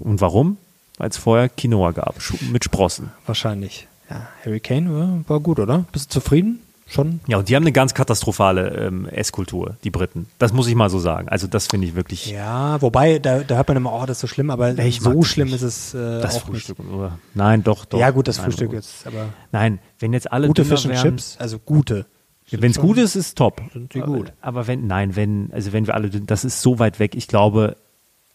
[0.00, 0.58] Und warum?
[0.98, 2.16] Weil es vorher Quinoa gab,
[2.52, 3.10] mit Sprossen.
[3.24, 3.88] Wahrscheinlich.
[4.10, 5.86] Ja, Harry Kane war, war gut, oder?
[5.92, 6.60] Bist du zufrieden?
[6.90, 7.20] Schon?
[7.26, 10.26] Ja, und die haben eine ganz katastrophale ähm, Esskultur, die Briten.
[10.38, 11.28] Das muss ich mal so sagen.
[11.28, 14.20] Also das finde ich wirklich Ja, wobei, da, da hört man immer, oh, das ist
[14.22, 15.56] so schlimm, aber mag so schlimm nicht.
[15.56, 16.78] ist es äh, das Frühstück.
[16.80, 17.18] Oder?
[17.34, 17.92] Nein, doch, nicht.
[17.92, 17.98] doch.
[18.00, 21.02] Ja, gut, das Nein, Frühstück jetzt, aber Nein, wenn jetzt alle gute Fish and wären-
[21.16, 22.06] Chips, also gute.
[22.50, 23.60] Wenn es gut ist, ist top.
[23.74, 24.32] Sind die gut.
[24.40, 27.14] Aber wenn, nein, wenn, also wenn wir alle, das ist so weit weg.
[27.14, 27.76] Ich glaube,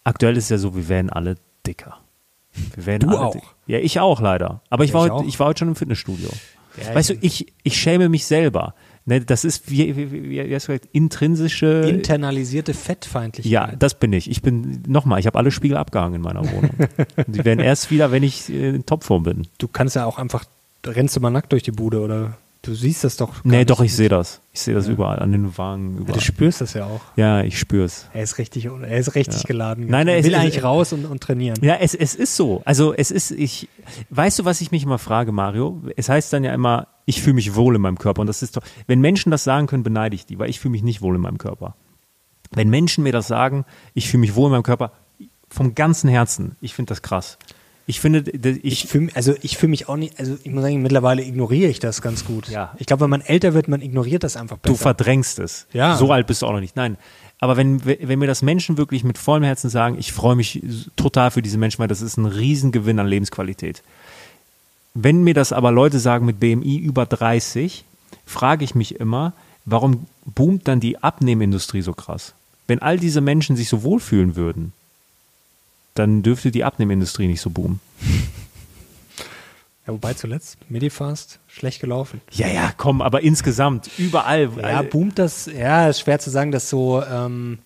[0.04, 1.97] aktuell ist es ja so, wir werden alle dicker.
[2.76, 3.34] Wir werden Du alle auch.
[3.34, 4.62] dick- Ja, ich auch leider.
[4.70, 5.28] Aber ich, Ja, war, ich heute, auch.
[5.28, 6.30] ich war heute schon im Fitnessstudio.
[6.82, 8.74] Ja, weißt du, ich- ich, schäme mich selber.
[9.05, 11.86] Ne, das ist, wie, wie, wie, wie hast du gesagt, intrinsische.
[11.89, 13.51] Internalisierte Fettfeindlichkeit.
[13.51, 14.30] ja, das bin ich.
[14.30, 16.71] Ich bin, nochmal, ich habe alle Spiegel abgehangen in meiner Wohnung.
[17.28, 19.47] Die werden erst wieder, wenn ich äh, in Topform bin.
[19.57, 20.45] Du kannst ja auch einfach,
[20.86, 23.43] rennst du mal nackt durch die Bude oder du siehst das doch.
[23.43, 24.41] Nee, doch, ich sehe das.
[24.51, 26.14] Ich sehe das überall, an den Wangen, Ja, überall.
[26.16, 27.01] du spürst das ja auch.
[27.16, 28.07] Ja, ich spür's.
[28.14, 29.47] Er ist richtig, er ist richtig Ja.
[29.47, 29.86] geladen.
[29.88, 31.57] Nein, er ist- will eigentlich raus und, und trainieren.
[31.61, 32.61] Ja, es, es ist so.
[32.66, 33.70] Also es ist, ich,
[34.09, 35.82] weißt du, was ich mich immer frage, Mario?
[35.95, 38.22] Es heißt dann ja immer, ich fühle mich wohl in meinem Körper.
[38.22, 40.72] Und das ist doch, wenn Menschen das sagen können, beneide ich die, weil ich fühle
[40.72, 41.76] mich nicht wohl in meinem Körper.
[42.51, 44.91] Wenn Menschen mir das sagen, ich fühle mich wohl in meinem Körper,
[45.49, 47.38] vom ganzen Herzen, ich finde das krass.
[47.86, 50.81] Ich finde, Ich ich, fühle also ich fühle mich auch nicht, also ich muss sagen,
[50.81, 52.47] mittlerweile ignoriere ich das ganz gut.
[52.47, 52.73] Ja.
[52.77, 54.84] Ich glaube, wenn man älter wird, man ignoriert das einfach du besser.
[54.84, 55.67] verdrängst es.
[55.73, 55.97] Ja.
[55.97, 56.75] So alt bist du auch noch nicht.
[56.77, 56.97] Nein.
[57.39, 60.61] Aber wenn, wenn mir das Menschen wirklich mit vollem Herzen sagen, ich freue mich
[60.95, 63.84] total für diese Menschen, weil das ist ein Riesengewinn an Lebensqualität.
[64.93, 67.84] Wenn mir das aber Leute sagen mit BMI über 30,
[68.25, 69.34] frage ich mich immer,
[69.65, 72.34] warum boomt dann die Abnehmindustrie so krass?
[72.67, 74.71] Wenn all diese Menschen sich so wohlfühlen würden,
[75.94, 77.80] dann dürfte die Abnehmindustrie nicht so boomen.
[79.86, 82.22] ja, wobei zuletzt, Medifast, schlecht gelaufen.
[82.32, 84.50] Ja, ja, komm, aber insgesamt, überall.
[84.62, 87.60] Ja, boomt das, ja, ist schwer zu sagen, dass so, ähm,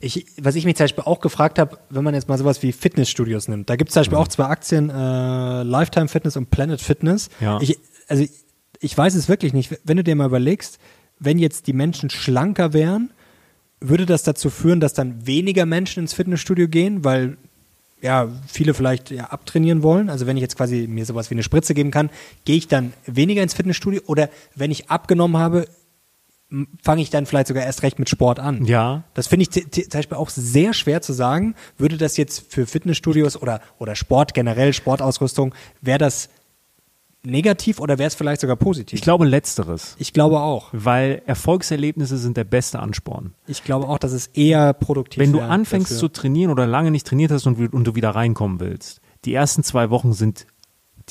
[0.00, 2.72] ich, was ich mich zum Beispiel auch gefragt habe, wenn man jetzt mal sowas wie
[2.72, 4.22] Fitnessstudios nimmt, da gibt es zum Beispiel Mhm.
[4.22, 7.28] auch zwei Aktien, äh, Lifetime Fitness und Planet Fitness.
[7.40, 7.58] Ja.
[7.60, 7.78] Ich,
[8.08, 8.24] also
[8.80, 9.78] ich weiß es wirklich nicht.
[9.84, 10.78] Wenn du dir mal überlegst,
[11.18, 13.12] wenn jetzt die Menschen schlanker wären,
[13.80, 17.36] würde das dazu führen, dass dann weniger Menschen ins Fitnessstudio gehen, weil
[18.02, 20.08] ja, viele vielleicht ja, abtrainieren wollen.
[20.08, 22.10] Also wenn ich jetzt quasi mir sowas wie eine Spritze geben kann,
[22.44, 25.66] gehe ich dann weniger ins Fitnessstudio oder wenn ich abgenommen habe,
[26.82, 28.64] fange ich dann vielleicht sogar erst recht mit Sport an.
[28.64, 31.54] Ja, Das finde ich zum Beispiel auch sehr schwer zu sagen.
[31.78, 36.28] Würde das jetzt für Fitnessstudios oder, oder Sport generell, Sportausrüstung, wäre das
[37.22, 38.96] negativ oder wäre es vielleicht sogar positiv?
[38.98, 39.96] ich glaube letzteres.
[39.98, 40.68] ich glaube auch.
[40.72, 43.34] Weil Erfolgserlebnisse sind der beste Ansporn.
[43.46, 45.98] Ich glaube auch, dass es eher produktiv Wenn du anfängst dafür.
[45.98, 49.62] zu trainieren oder lange nicht trainiert hast und, und du wieder reinkommen willst, die ersten
[49.62, 50.46] zwei Wochen sind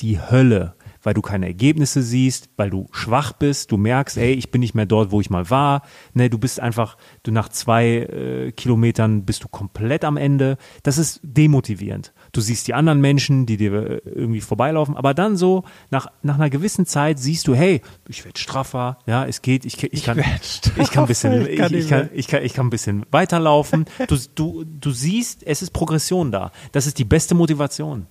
[0.00, 4.50] die Hölle, weil du keine Ergebnisse siehst, weil du schwach bist, du merkst, ey, ich
[4.50, 5.82] bin nicht mehr dort, wo ich mal war.
[6.12, 10.56] Ne, du bist einfach, du nach zwei äh, Kilometern bist du komplett am Ende.
[10.82, 12.12] Das ist demotivierend.
[12.32, 16.36] Du siehst die anderen Menschen, die dir äh, irgendwie vorbeilaufen, aber dann so nach, nach
[16.36, 20.16] einer gewissen Zeit siehst du, hey, ich werde straffer, ja, es geht, ich, ich, kann,
[20.16, 23.06] werd ich kann ein bisschen, ich ich, kann ich, kann, ich kann, ich ein bisschen
[23.10, 23.86] weiterlaufen.
[24.06, 26.52] Du, du, du siehst, es ist Progression da.
[26.72, 28.06] Das ist die beste Motivation.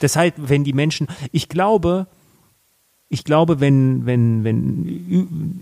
[0.00, 2.06] Deshalb, wenn die Menschen, ich glaube,
[3.08, 4.86] ich glaube, wenn, wenn, wenn,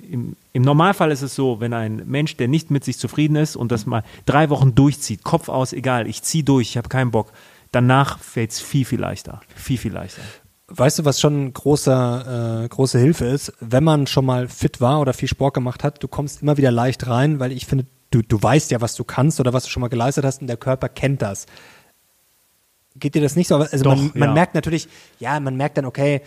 [0.08, 3.56] im, im Normalfall ist es so, wenn ein Mensch, der nicht mit sich zufrieden ist
[3.56, 7.11] und das mal drei Wochen durchzieht, Kopf aus, egal, ich ziehe durch, ich habe keinen
[7.11, 7.32] Bock,
[7.73, 9.41] danach fällt es viel, viel leichter.
[9.55, 10.23] Viel, viel leichter.
[10.68, 13.53] Weißt du, was schon großer, äh, große Hilfe ist?
[13.61, 16.71] Wenn man schon mal fit war oder viel Sport gemacht hat, du kommst immer wieder
[16.71, 19.71] leicht rein, weil ich finde, du, du weißt ja, was du kannst oder was du
[19.71, 21.47] schon mal geleistet hast und der Körper kennt das.
[22.97, 23.57] Geht dir das nicht so?
[23.57, 24.35] Also Doch, man, man ja.
[24.35, 26.23] merkt natürlich, ja, man merkt dann, okay,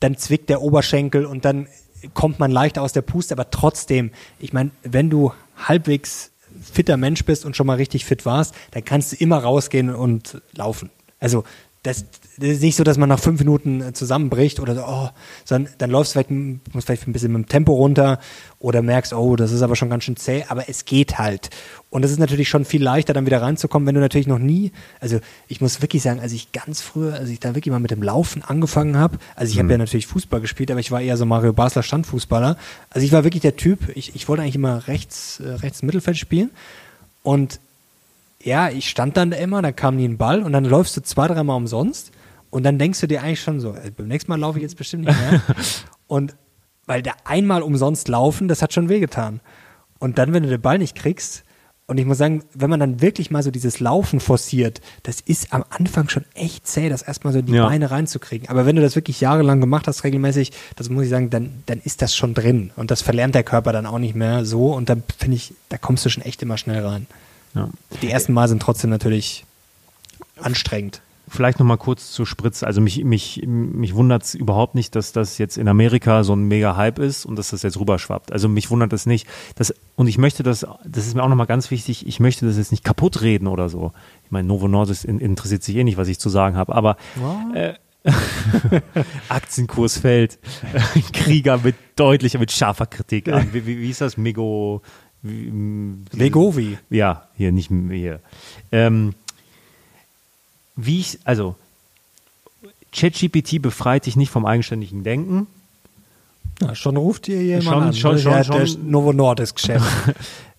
[0.00, 1.68] dann zwickt der Oberschenkel und dann
[2.14, 6.32] kommt man leicht aus der Puste, aber trotzdem, ich meine, wenn du halbwegs
[6.64, 10.42] fitter Mensch bist und schon mal richtig fit warst, dann kannst du immer rausgehen und
[10.52, 10.90] laufen.
[11.20, 11.44] Also
[11.84, 12.06] das,
[12.38, 15.10] das ist nicht so, dass man nach fünf Minuten äh, zusammenbricht oder so, oh,
[15.44, 16.30] sondern dann läufst du vielleicht,
[16.74, 18.18] musst vielleicht ein bisschen mit dem Tempo runter
[18.58, 21.50] oder merkst, oh, das ist aber schon ganz schön zäh, aber es geht halt.
[21.90, 24.72] Und es ist natürlich schon viel leichter, dann wieder reinzukommen, wenn du natürlich noch nie,
[24.98, 27.90] also ich muss wirklich sagen, als ich ganz früher, als ich da wirklich mal mit
[27.90, 31.18] dem Laufen angefangen habe, also ich habe ja natürlich Fußball gespielt, aber ich war eher
[31.18, 32.56] so Mario Basler Standfußballer.
[32.88, 36.16] Also ich war wirklich der Typ, ich, ich wollte eigentlich immer rechts, äh, rechts Mittelfeld
[36.16, 36.50] spielen
[37.22, 37.60] und
[38.44, 41.02] ja, ich stand dann da immer, dann kam nie ein Ball und dann läufst du
[41.02, 42.12] zwei, dreimal umsonst
[42.50, 44.76] und dann denkst du dir eigentlich schon so, äh, beim nächsten Mal laufe ich jetzt
[44.76, 45.40] bestimmt nicht mehr.
[46.06, 46.36] und
[46.86, 49.40] weil der einmal umsonst laufen, das hat schon wehgetan.
[49.98, 51.44] Und dann, wenn du den Ball nicht kriegst,
[51.86, 55.52] und ich muss sagen, wenn man dann wirklich mal so dieses Laufen forciert, das ist
[55.52, 57.66] am Anfang schon echt zäh, das erstmal so in die Ja.
[57.66, 58.48] Beine reinzukriegen.
[58.48, 61.80] Aber wenn du das wirklich jahrelang gemacht hast, regelmäßig, das muss ich sagen, dann, dann
[61.84, 62.70] ist das schon drin.
[62.76, 64.72] Und das verlernt der Körper dann auch nicht mehr so.
[64.72, 67.06] Und dann finde ich, da kommst du schon echt immer schnell rein.
[67.54, 67.68] Ja.
[68.02, 69.44] Die ersten Mal sind trotzdem natürlich
[70.40, 71.00] anstrengend.
[71.26, 72.66] Vielleicht noch mal kurz zur Spritze.
[72.66, 76.44] Also mich, mich, mich wundert es überhaupt nicht, dass das jetzt in Amerika so ein
[76.44, 78.30] mega Hype ist und dass das jetzt rüberschwappt.
[78.30, 79.26] Also mich wundert es nicht.
[79.56, 82.46] Das, und ich möchte das, das ist mir auch noch mal ganz wichtig, ich möchte
[82.46, 83.92] das jetzt nicht kaputt reden oder so.
[84.24, 86.98] Ich meine, Novo Nordisk in, interessiert sich eh nicht, was ich zu sagen habe, aber
[87.54, 87.72] äh,
[89.30, 90.38] Aktienkurs fällt,
[91.14, 93.48] Krieger mit deutlicher, mit scharfer Kritik an.
[93.52, 94.18] Wie, wie, wie ist das?
[94.18, 94.82] Mego...
[95.24, 96.78] Vegovi.
[96.90, 98.20] ja, hier nicht hier.
[98.70, 99.14] Ähm,
[100.76, 101.56] wie ich, also
[102.92, 105.46] ChatGPT befreit dich nicht vom eigenständigen Denken.
[106.60, 107.94] Ja, schon ruft ihr jemand Schon- an.
[107.94, 108.56] schon- ist schon- ja schon.
[108.56, 109.82] Der Novo Nordisk Chef.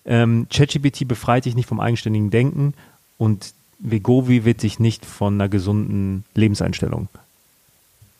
[0.08, 2.74] Ähm, ChatGPT befreit dich nicht vom eigenständigen Denken
[3.18, 7.08] und Vegovi wird dich nicht von einer gesunden Lebenseinstellung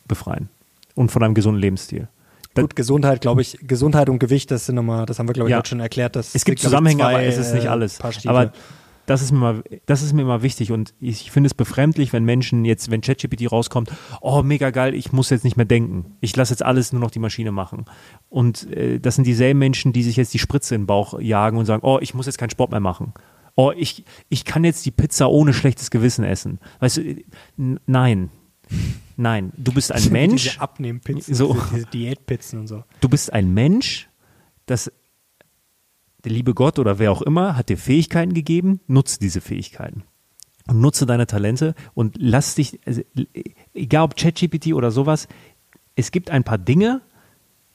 [0.05, 0.49] befreien
[0.95, 2.09] und von einem gesunden Lebensstil.
[2.63, 5.55] Gut, Gesundheit, glaube ich, Gesundheit und Gewicht, das sind nochmal, das haben wir, glaube ich,
[5.55, 5.65] Ja.
[5.65, 6.15] schon erklärt.
[6.15, 7.99] Das Es gibt Zusammenhänge, zwei, aber es ist nicht äh, alles.
[8.25, 8.51] Aber
[9.05, 12.25] das ist, mir mal, das ist mir immer wichtig und ich finde es befremdlich, wenn
[12.25, 13.89] Menschen jetzt, wenn ChatGPT rauskommt,
[14.19, 16.17] oh, mega geil, ich muss jetzt nicht mehr denken.
[16.19, 17.85] Ich lasse jetzt alles nur noch die Maschine machen.
[18.27, 21.57] Und äh, das sind dieselben Menschen, die sich jetzt die Spritze in den Bauch jagen
[21.57, 23.13] und sagen, oh, ich muss jetzt keinen Sport mehr machen.
[23.55, 26.59] Oh, ich, ich kann jetzt die Pizza ohne schlechtes Gewissen essen.
[26.79, 27.15] Weißt du,
[27.85, 28.29] nein.
[29.15, 30.43] Nein, du bist ein Mensch.
[30.43, 31.53] Diese Abnehmpizzen, So.
[31.53, 32.83] diese, diese Diätpizzen und so.
[33.01, 34.09] du bist ein Mensch,
[34.65, 34.91] das
[36.23, 40.03] der liebe Gott oder wer auch immer hat dir Fähigkeiten gegeben, nutze diese Fähigkeiten.
[40.67, 43.01] Und nutze deine Talente und lass dich, also,
[43.73, 45.29] egal ob ChatGPT oder sowas,
[45.95, 47.01] es gibt ein paar Dinge,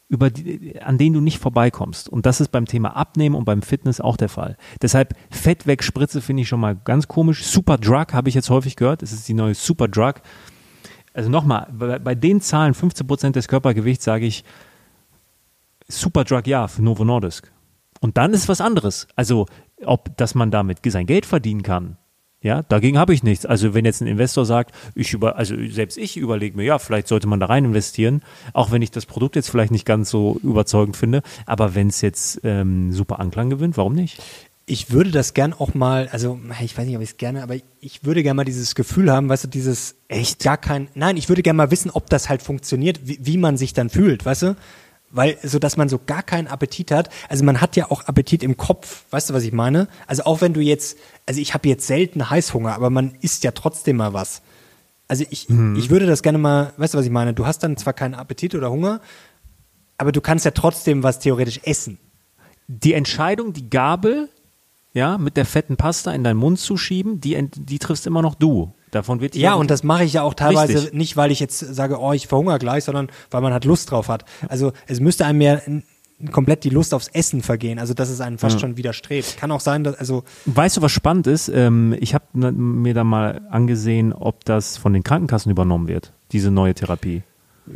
[0.08, 2.10] über die, an denen du nicht vorbeikommst.
[2.10, 4.58] Und das ist beim Thema Abnehmen und beim Fitness auch der Fall.
[4.82, 7.44] Deshalb Fett weg Spritze finde ich schon mal ganz komisch.
[7.46, 9.02] Super Drug habe ich jetzt häufig gehört.
[9.02, 10.16] Es ist die neue Super Drug.
[11.14, 14.44] Also nochmal, bei, bei den Zahlen 15% des Körpergewichts sage ich,
[15.88, 17.52] Superdrug ja für Novo Nordisk.
[18.00, 19.06] Und dann ist was anderes.
[19.14, 19.46] Also,
[19.84, 21.98] ob, dass man damit sein Geld verdienen kann.
[22.40, 23.46] Ja, dagegen habe ich nichts.
[23.46, 27.06] Also, wenn jetzt ein Investor sagt, ich über, also selbst ich überlege mir, ja, vielleicht
[27.06, 30.40] sollte man da rein investieren, auch wenn ich das Produkt jetzt vielleicht nicht ganz so
[30.42, 31.22] überzeugend finde.
[31.46, 34.20] Aber wenn es jetzt ähm, super Anklang gewinnt, warum nicht?
[34.64, 37.56] Ich würde das gern auch mal, also ich weiß nicht, ob ich es gerne, aber
[37.80, 41.28] ich würde gerne mal dieses Gefühl haben, weißt du, dieses echt gar kein, nein, ich
[41.28, 44.42] würde gerne mal wissen, ob das halt funktioniert, wie, wie man sich dann fühlt, weißt
[44.42, 44.56] du?
[45.10, 47.10] Weil, so dass man so gar keinen Appetit hat.
[47.28, 49.88] Also man hat ja auch Appetit im Kopf, weißt du, was ich meine?
[50.06, 50.96] Also auch wenn du jetzt,
[51.26, 54.42] also ich habe jetzt selten Heißhunger, aber man isst ja trotzdem mal was.
[55.08, 57.34] Also ich, ich würde das gerne mal, weißt du, was ich meine?
[57.34, 59.02] Du hast dann zwar keinen Appetit oder Hunger,
[59.98, 61.98] aber du kannst ja trotzdem was theoretisch essen.
[62.66, 64.30] Die Entscheidung, die Gabel,
[64.94, 68.34] ja, mit der fetten Pasta in deinen Mund zu schieben, die, die triffst immer noch
[68.34, 68.72] du.
[68.90, 70.92] Davon wird Ja, und das mache ich ja auch teilweise Richtig.
[70.92, 74.08] nicht, weil ich jetzt sage, oh, ich verhungere gleich, sondern weil man halt Lust drauf
[74.08, 74.26] hat.
[74.48, 75.60] Also es müsste einem ja
[76.30, 79.38] komplett die Lust aufs Essen vergehen, also dass es einen fast schon widerstrebt.
[79.38, 81.48] Kann auch sein, dass, also Weißt du, was spannend ist?
[81.48, 86.50] Ähm, ich habe mir da mal angesehen, ob das von den Krankenkassen übernommen wird, diese
[86.50, 87.22] neue Therapie.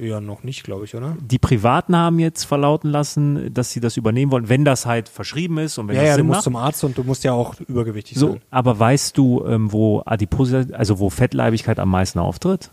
[0.01, 1.17] Ja noch nicht, glaube ich, oder?
[1.21, 5.59] Die Privaten haben jetzt verlauten lassen, dass sie das übernehmen wollen, wenn das halt verschrieben
[5.59, 6.45] ist und wenn Ja, das ja, du Sinn musst macht.
[6.45, 8.41] zum Arzt und du musst ja auch übergewichtig So, sein.
[8.51, 12.71] aber weißt du, ähm, wo Adipositas, also wo Fettleibigkeit am meisten auftritt?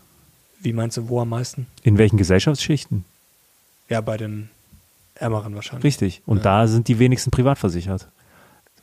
[0.61, 1.67] Wie meinst du, wo am meisten?
[1.83, 3.05] In welchen Gesellschaftsschichten?
[3.89, 4.49] Ja, bei den
[5.15, 5.83] Ärmeren wahrscheinlich.
[5.83, 6.21] Richtig.
[6.25, 8.07] Und da sind die wenigsten privat versichert.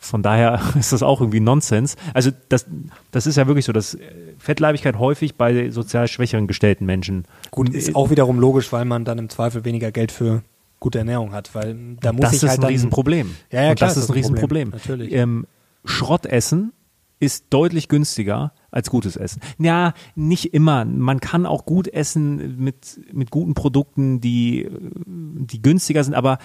[0.03, 1.95] Von daher ist das auch irgendwie Nonsens.
[2.13, 2.65] Also das,
[3.11, 3.99] das ist ja wirklich so, dass äh,
[4.39, 7.25] Fettleibigkeit häufig bei sozial schwächeren gestellten Menschen.
[7.51, 10.41] Gut, ist auch wiederum logisch, weil man dann im Zweifel weniger Geld für
[10.79, 13.35] gute Ernährung hat, weil da muss das ich ist halt ein dann Riesenproblem.
[13.51, 14.69] Ja, ja, Und klar das ist ist das ein ein Problem.
[14.73, 14.97] Riesenproblem.
[14.97, 15.13] Natürlich.
[15.13, 15.47] Ähm,
[15.85, 16.73] Schrott essen
[17.19, 19.39] ist deutlich günstiger als gutes Essen.
[19.59, 20.83] Ja, nicht immer.
[20.83, 24.67] Man kann auch gut essen mit, mit guten Produkten, die,
[25.05, 26.39] die günstiger sind, aber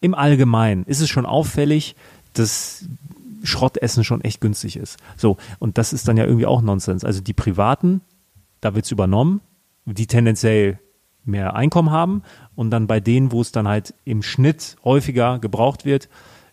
[0.00, 1.96] im Allgemeinen ist es schon auffällig,
[2.38, 2.84] dass
[3.42, 4.98] Schrottessen schon echt günstig ist.
[5.16, 7.04] So, und das ist dann ja irgendwie auch Nonsens.
[7.04, 8.00] Also die Privaten,
[8.60, 9.40] da wird es übernommen,
[9.84, 10.78] die tendenziell
[11.24, 12.22] mehr Einkommen haben
[12.54, 16.08] und dann bei denen, wo es dann halt im Schnitt häufiger gebraucht wird,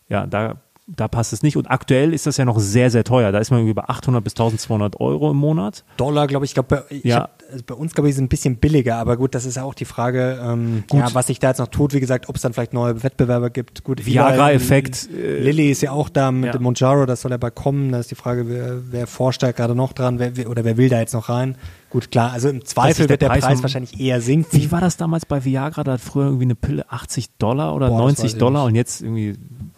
[0.10, 1.58] ja, da da passt es nicht.
[1.58, 3.32] Und aktuell ist das ja noch sehr, sehr teuer.
[3.32, 5.84] Da ist man über 800 bis 1200 Euro im Monat.
[5.98, 6.52] Dollar, glaube ich.
[6.52, 7.30] Ich glaube, ja.
[7.52, 8.98] also bei uns, glaube ich, ist es ein bisschen billiger.
[8.98, 11.68] Aber gut, das ist ja auch die Frage, ähm, ja, was sich da jetzt noch
[11.68, 11.94] tut.
[11.94, 13.84] Wie gesagt, ob es dann vielleicht neue Wettbewerber gibt.
[13.84, 15.10] Gut, Viagra-Effekt.
[15.12, 16.52] Äh, Lilly ist ja auch da mit ja.
[16.52, 17.08] dem Monjaro.
[17.08, 17.92] Das soll ja bald kommen.
[17.92, 20.20] Da ist die Frage, wer, wer forscht da gerade noch dran?
[20.20, 21.58] Wer, oder wer will da jetzt noch rein?
[21.90, 24.52] Gut, klar, also im Zweifel wird der Preis, Preis wahrscheinlich eher sinken.
[24.52, 25.84] Wie war das damals bei Viagra?
[25.84, 29.36] Da hat früher irgendwie eine Pille 80 Dollar oder Boah, 90 Dollar und jetzt irgendwie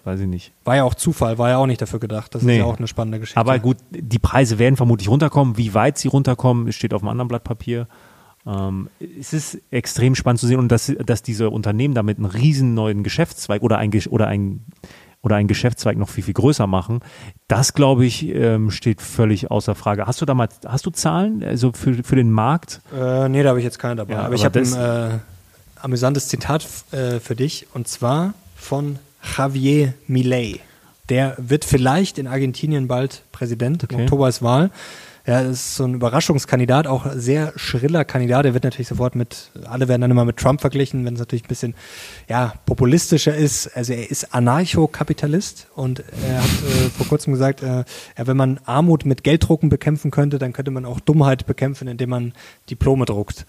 [0.07, 0.53] weiß ich nicht.
[0.63, 2.33] War ja auch Zufall, war ja auch nicht dafür gedacht.
[2.33, 2.53] Das nee.
[2.53, 3.39] ist ja auch eine spannende Geschichte.
[3.39, 5.57] Aber gut, die Preise werden vermutlich runterkommen.
[5.57, 7.87] Wie weit sie runterkommen, steht auf einem anderen Blatt Papier.
[8.47, 8.89] Ähm,
[9.19, 13.03] es ist extrem spannend zu sehen und dass, dass diese Unternehmen damit einen riesen neuen
[13.03, 14.65] Geschäftszweig oder ein, oder ein
[15.21, 17.01] oder einen Geschäftszweig noch viel, viel größer machen.
[17.49, 20.07] Das, glaube ich, ähm, steht völlig außer Frage.
[20.07, 22.81] Hast du da mal, hast du Zahlen also für, für den Markt?
[22.95, 24.13] Äh, nee, da habe ich jetzt keine dabei.
[24.13, 25.19] Ja, aber, aber, ich habe ein äh,
[25.81, 30.59] amüsantes Zitat äh, für dich und zwar von Javier Milei.
[31.09, 33.83] Der wird vielleicht in Argentinien bald Präsident.
[33.83, 33.95] Okay.
[33.95, 34.71] Im Oktober ist Wahl.
[35.27, 38.45] Er ist so ein Überraschungskandidat, auch sehr schriller Kandidat.
[38.45, 41.43] Er wird natürlich sofort mit, alle werden dann immer mit Trump verglichen, wenn es natürlich
[41.43, 41.75] ein bisschen
[42.29, 43.67] ja, populistischer ist.
[43.75, 47.83] Also er ist Anarchokapitalist und er hat äh, vor kurzem gesagt, äh,
[48.17, 52.09] ja, wenn man Armut mit Gelddrucken bekämpfen könnte, dann könnte man auch Dummheit bekämpfen, indem
[52.09, 52.33] man
[52.69, 53.45] Diplome druckt.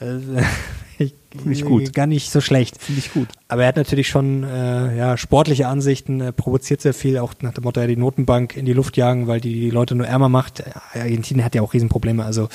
[0.00, 0.16] Äh,
[1.30, 1.94] Finde ich gut.
[1.94, 2.80] Gar nicht so schlecht.
[2.80, 3.28] Finde ich gut.
[3.48, 7.54] Aber er hat natürlich schon äh, ja, sportliche Ansichten, er provoziert sehr viel, auch nach
[7.54, 10.28] dem Motto, er die Notenbank in die Luft jagen, weil die die Leute nur ärmer
[10.28, 10.62] macht.
[10.94, 12.48] Argentinien hat ja auch Riesenprobleme, also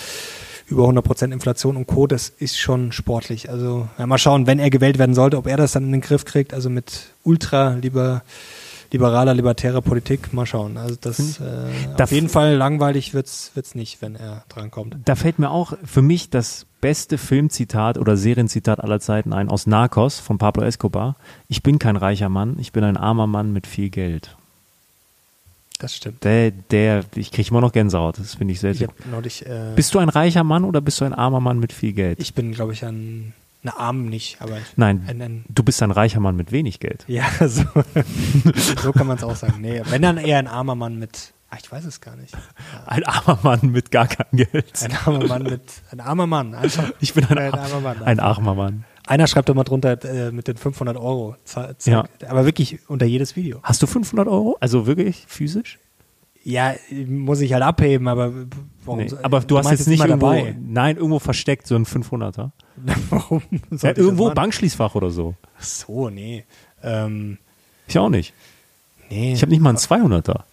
[0.67, 3.49] über 100 Prozent Inflation und Co., das ist schon sportlich.
[3.49, 6.01] Also ja, mal schauen, wenn er gewählt werden sollte, ob er das dann in den
[6.01, 8.23] Griff kriegt, also mit ultra lieber
[8.91, 10.33] liberaler, libertärer Politik.
[10.33, 10.77] Mal schauen.
[10.77, 14.95] Also das äh, auf jeden Fall langweilig wird's wird's nicht, wenn er drankommt.
[15.05, 19.67] Da fällt mir auch für mich das beste Filmzitat oder Serienzitat aller Zeiten ein aus
[19.67, 21.15] Narcos von Pablo Escobar.
[21.47, 24.35] Ich bin kein reicher Mann, ich bin ein armer Mann mit viel Geld.
[25.79, 26.23] Das stimmt.
[26.23, 28.17] Der, der, ich kriege immer noch Gänsehaut.
[28.17, 28.89] Das finde ich sehr, sehr.
[29.23, 31.93] Ich, äh, bist du ein reicher Mann oder bist du ein armer Mann mit viel
[31.93, 32.19] Geld?
[32.19, 34.57] Ich bin, glaube ich, ein na, arm nicht, aber.
[34.75, 37.03] Nein, ein, ein, du bist ein reicher Mann mit wenig Geld.
[37.07, 37.63] Ja, so,
[38.81, 39.61] so kann man es auch sagen.
[39.61, 41.33] Nee, wenn dann eher ein armer Mann mit.
[41.57, 42.33] Ach, ich weiß es gar nicht.
[42.33, 42.39] Ja.
[42.85, 44.83] Ein armer Mann mit gar kein Geld.
[44.83, 45.61] Ein armer Mann mit.
[45.91, 46.53] Ein armer Mann.
[46.53, 46.91] Einfach.
[46.99, 48.03] Ich bin ein, ein armer Mann.
[48.03, 48.83] Ein armer Mann.
[49.05, 51.35] Einer schreibt doch mal drunter äh, mit den 500 Euro.
[51.85, 52.05] Ja.
[52.27, 53.59] Aber wirklich unter jedes Video.
[53.63, 54.57] Hast du 500 Euro?
[54.59, 55.79] Also wirklich physisch?
[56.43, 58.31] Ja, muss ich halt abheben, aber
[58.85, 58.99] warum?
[58.99, 60.55] Nee, aber du, du hast jetzt nicht irgendwo, dabei.
[60.59, 62.51] nein, irgendwo versteckt so ein 500er.
[63.09, 63.41] warum?
[63.71, 65.35] Ja, irgendwo Bankschließfach oder so.
[65.59, 66.45] Ach so, nee.
[66.83, 67.37] Ähm,
[67.87, 68.33] ich auch nicht.
[69.09, 69.33] Nee.
[69.33, 70.43] Ich habe nicht mal einen 200er.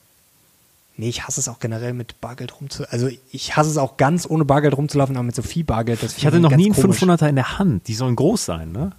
[0.97, 2.93] Nee, ich hasse es auch generell mit Bargeld rumzulaufen.
[2.93, 6.03] Also ich hasse es auch ganz ohne Bargeld rumzulaufen, aber mit so viel Bargeld.
[6.03, 7.03] Das ich hatte noch nie einen komisch.
[7.03, 7.89] 500er in der Hand.
[7.89, 8.93] Die sollen groß sein, ne?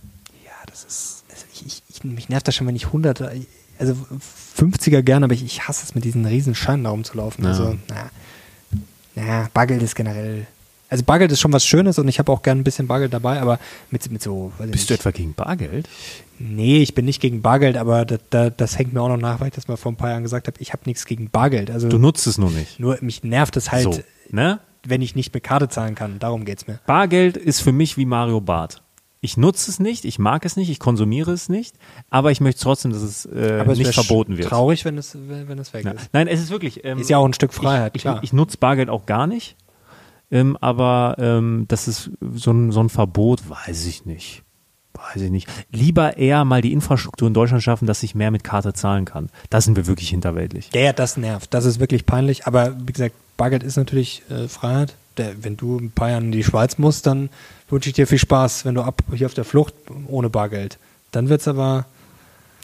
[0.44, 1.24] Ja, das ist.
[1.32, 3.32] Also ich, ich, ich, mich nervt das schon, wenn ich 100er
[3.80, 3.96] also
[4.58, 7.44] 50er gerne, aber ich, ich hasse es mit diesen riesen Scheinen da rumzulaufen.
[7.44, 7.50] Ja.
[7.52, 8.10] Also, naja,
[9.16, 10.48] naja, Bargeld ist generell.
[10.90, 13.42] Also Bargeld ist schon was Schönes und ich habe auch gerne ein bisschen Bargeld dabei,
[13.42, 13.60] aber
[13.92, 14.52] mit, mit so.
[14.60, 15.90] Bist du etwa gegen Bargeld?
[16.38, 19.40] Nee, ich bin nicht gegen Bargeld, aber das, das, das hängt mir auch noch nach,
[19.40, 20.58] weil ich das mal vor ein paar Jahren gesagt habe.
[20.60, 21.72] Ich habe nichts gegen Bargeld.
[21.72, 22.80] Also du nutzt es nur nicht.
[22.80, 24.60] Nur mich nervt es halt, so, ne?
[24.86, 26.20] wenn ich nicht mit Karte zahlen kann.
[26.20, 26.80] Darum geht es mir.
[26.86, 28.82] Bargeld ist für mich wie Mario Bart
[29.26, 31.76] ich nutze es nicht, ich mag es nicht, ich konsumiere es nicht,
[32.10, 34.48] aber ich möchte trotzdem, dass es, äh, es nicht verboten wird.
[34.48, 35.92] Traurig, wenn es, wenn es weg ja.
[35.92, 36.10] ist.
[36.14, 36.86] Nein, es ist wirklich.
[36.86, 38.18] Ähm, ist ja auch ein Stück Freiheit, ich, klar.
[38.18, 39.58] Ich, ich nutze Bargeld auch gar nicht,
[40.36, 44.44] ähm, aber ähm, das ist so ein, so ein Verbot, weiß ich nicht.
[44.92, 45.48] Weiß ich nicht.
[45.72, 49.30] Lieber eher mal die Infrastruktur in Deutschland schaffen, dass ich mehr mit Karte zahlen kann.
[49.50, 50.72] Da sind wir wirklich hinterweltlich.
[50.74, 51.54] Ja, ja das nervt.
[51.54, 52.48] Das ist wirklich peinlich.
[52.48, 54.96] Aber wie gesagt, Bargeld ist natürlich äh, Freiheit.
[55.16, 57.30] Der, wenn du ein paar Jahre in die Schweiz musst, dann
[57.70, 59.74] wünsche ich dir viel Spaß, wenn du ab hier auf der Flucht
[60.08, 60.78] ohne Bargeld.
[61.12, 61.86] Dann wird es aber.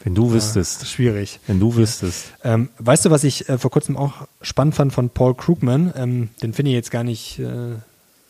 [0.04, 0.82] Wenn du wüsstest.
[0.82, 1.40] Äh, schwierig.
[1.46, 2.32] Wenn du wüsstest.
[2.44, 5.92] Ähm, weißt du, was ich äh, vor kurzem auch spannend fand von Paul Krugman?
[5.96, 7.76] Ähm, den finde ich jetzt gar nicht äh,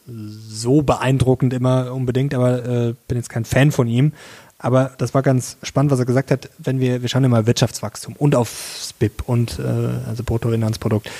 [0.07, 4.13] so beeindruckend immer unbedingt, aber äh, bin jetzt kein Fan von ihm.
[4.59, 8.15] Aber das war ganz spannend, was er gesagt hat, wenn wir, wir schauen immer Wirtschaftswachstum
[8.17, 9.63] und auf SPIP und äh,
[10.07, 11.11] also Bruttoinlandsprodukt.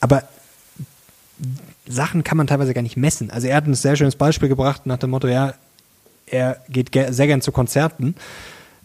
[0.00, 0.24] Aber
[1.88, 3.30] Sachen kann man teilweise gar nicht messen.
[3.30, 5.54] Also er hat ein sehr schönes Beispiel gebracht nach dem Motto, ja,
[6.26, 8.14] er geht sehr gern zu Konzerten,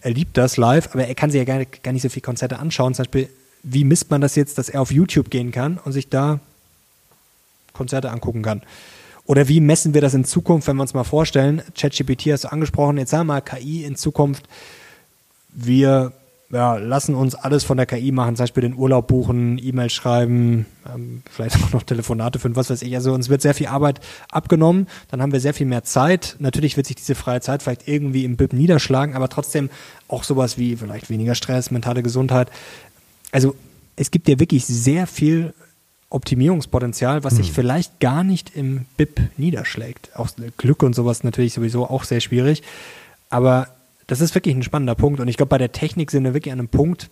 [0.05, 2.59] er liebt das live, aber er kann sich ja gar, gar nicht so viele Konzerte
[2.59, 2.93] anschauen.
[2.93, 3.27] Zum Beispiel
[3.63, 6.39] wie misst man das jetzt, dass er auf YouTube gehen kann und sich da
[7.73, 8.61] Konzerte angucken kann?
[9.25, 12.51] Oder wie messen wir das in Zukunft, wenn wir uns mal vorstellen, ChatGPT hast du
[12.51, 14.47] angesprochen, jetzt sagen wir mal KI in Zukunft,
[15.49, 16.11] wir
[16.51, 20.65] ja, lassen uns alles von der KI machen, zum Beispiel den Urlaub buchen, E-Mail schreiben,
[20.93, 22.95] ähm, vielleicht auch noch Telefonate führen, was weiß ich.
[22.95, 26.35] Also uns wird sehr viel Arbeit abgenommen, dann haben wir sehr viel mehr Zeit.
[26.39, 29.69] Natürlich wird sich diese freie Zeit vielleicht irgendwie im BIP niederschlagen, aber trotzdem
[30.07, 32.51] auch sowas wie vielleicht weniger Stress, mentale Gesundheit.
[33.31, 33.55] Also
[33.95, 35.53] es gibt ja wirklich sehr viel
[36.09, 37.55] Optimierungspotenzial, was sich hm.
[37.55, 40.11] vielleicht gar nicht im BIP niederschlägt.
[40.15, 42.61] Auch Glück und sowas natürlich sowieso auch sehr schwierig.
[43.29, 43.67] Aber
[44.07, 45.19] das ist wirklich ein spannender Punkt.
[45.19, 47.09] Und ich glaube, bei der Technik sind wir wirklich an einem Punkt.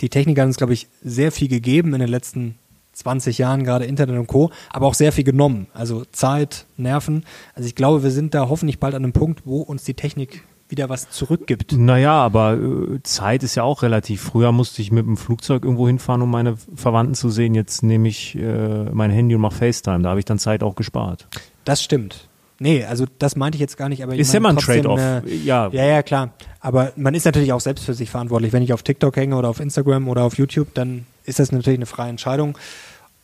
[0.00, 2.56] Die Technik hat uns, glaube ich, sehr viel gegeben in den letzten
[2.92, 5.66] 20 Jahren, gerade Internet und Co., aber auch sehr viel genommen.
[5.74, 7.24] Also Zeit, Nerven.
[7.54, 10.44] Also ich glaube, wir sind da hoffentlich bald an einem Punkt, wo uns die Technik
[10.68, 11.72] wieder was zurückgibt.
[11.72, 14.22] Naja, aber äh, Zeit ist ja auch relativ.
[14.22, 17.54] Früher musste ich mit dem Flugzeug irgendwo hinfahren, um meine Verwandten zu sehen.
[17.54, 20.02] Jetzt nehme ich äh, mein Handy und mache FaceTime.
[20.02, 21.26] Da habe ich dann Zeit auch gespart.
[21.64, 22.28] Das stimmt.
[22.62, 25.00] Nee, also das meinte ich jetzt gar nicht, aber ist ja immer ein Trade-off.
[25.00, 25.68] Äh, ja.
[25.72, 26.34] ja, ja, klar.
[26.60, 28.52] Aber man ist natürlich auch selbst für sich verantwortlich.
[28.52, 31.78] Wenn ich auf TikTok hänge oder auf Instagram oder auf YouTube, dann ist das natürlich
[31.78, 32.58] eine freie Entscheidung.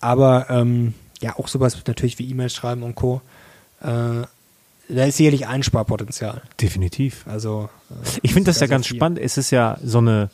[0.01, 3.20] Aber ähm, ja, auch sowas natürlich wie E-Mails schreiben und Co.
[3.82, 4.24] Äh,
[4.89, 6.41] da ist sicherlich Einsparpotenzial.
[6.59, 7.26] Definitiv.
[7.26, 8.97] Also äh, ich finde das ja ganz viel.
[8.97, 9.18] spannend.
[9.18, 10.30] Es ist ja so eine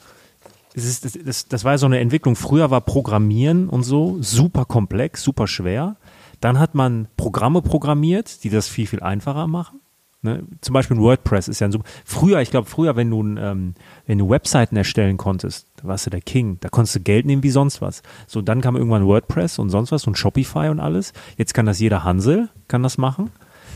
[0.74, 2.36] es ist, das, das, das war so eine Entwicklung.
[2.36, 5.96] Früher war Programmieren und so super komplex, super schwer.
[6.42, 9.80] Dann hat man Programme programmiert, die das viel, viel einfacher machen.
[10.22, 10.42] Ne?
[10.60, 11.84] Zum Beispiel WordPress ist ja ein super.
[12.04, 13.74] Früher, ich glaube, früher, wenn du, ähm,
[14.06, 16.58] wenn du Webseiten erstellen konntest, da warst du der King.
[16.58, 18.02] Da konntest du Geld nehmen wie sonst was.
[18.26, 21.12] So, dann kam irgendwann WordPress und sonst was und Shopify und alles.
[21.36, 23.30] Jetzt kann das jeder Hansel, kann das machen.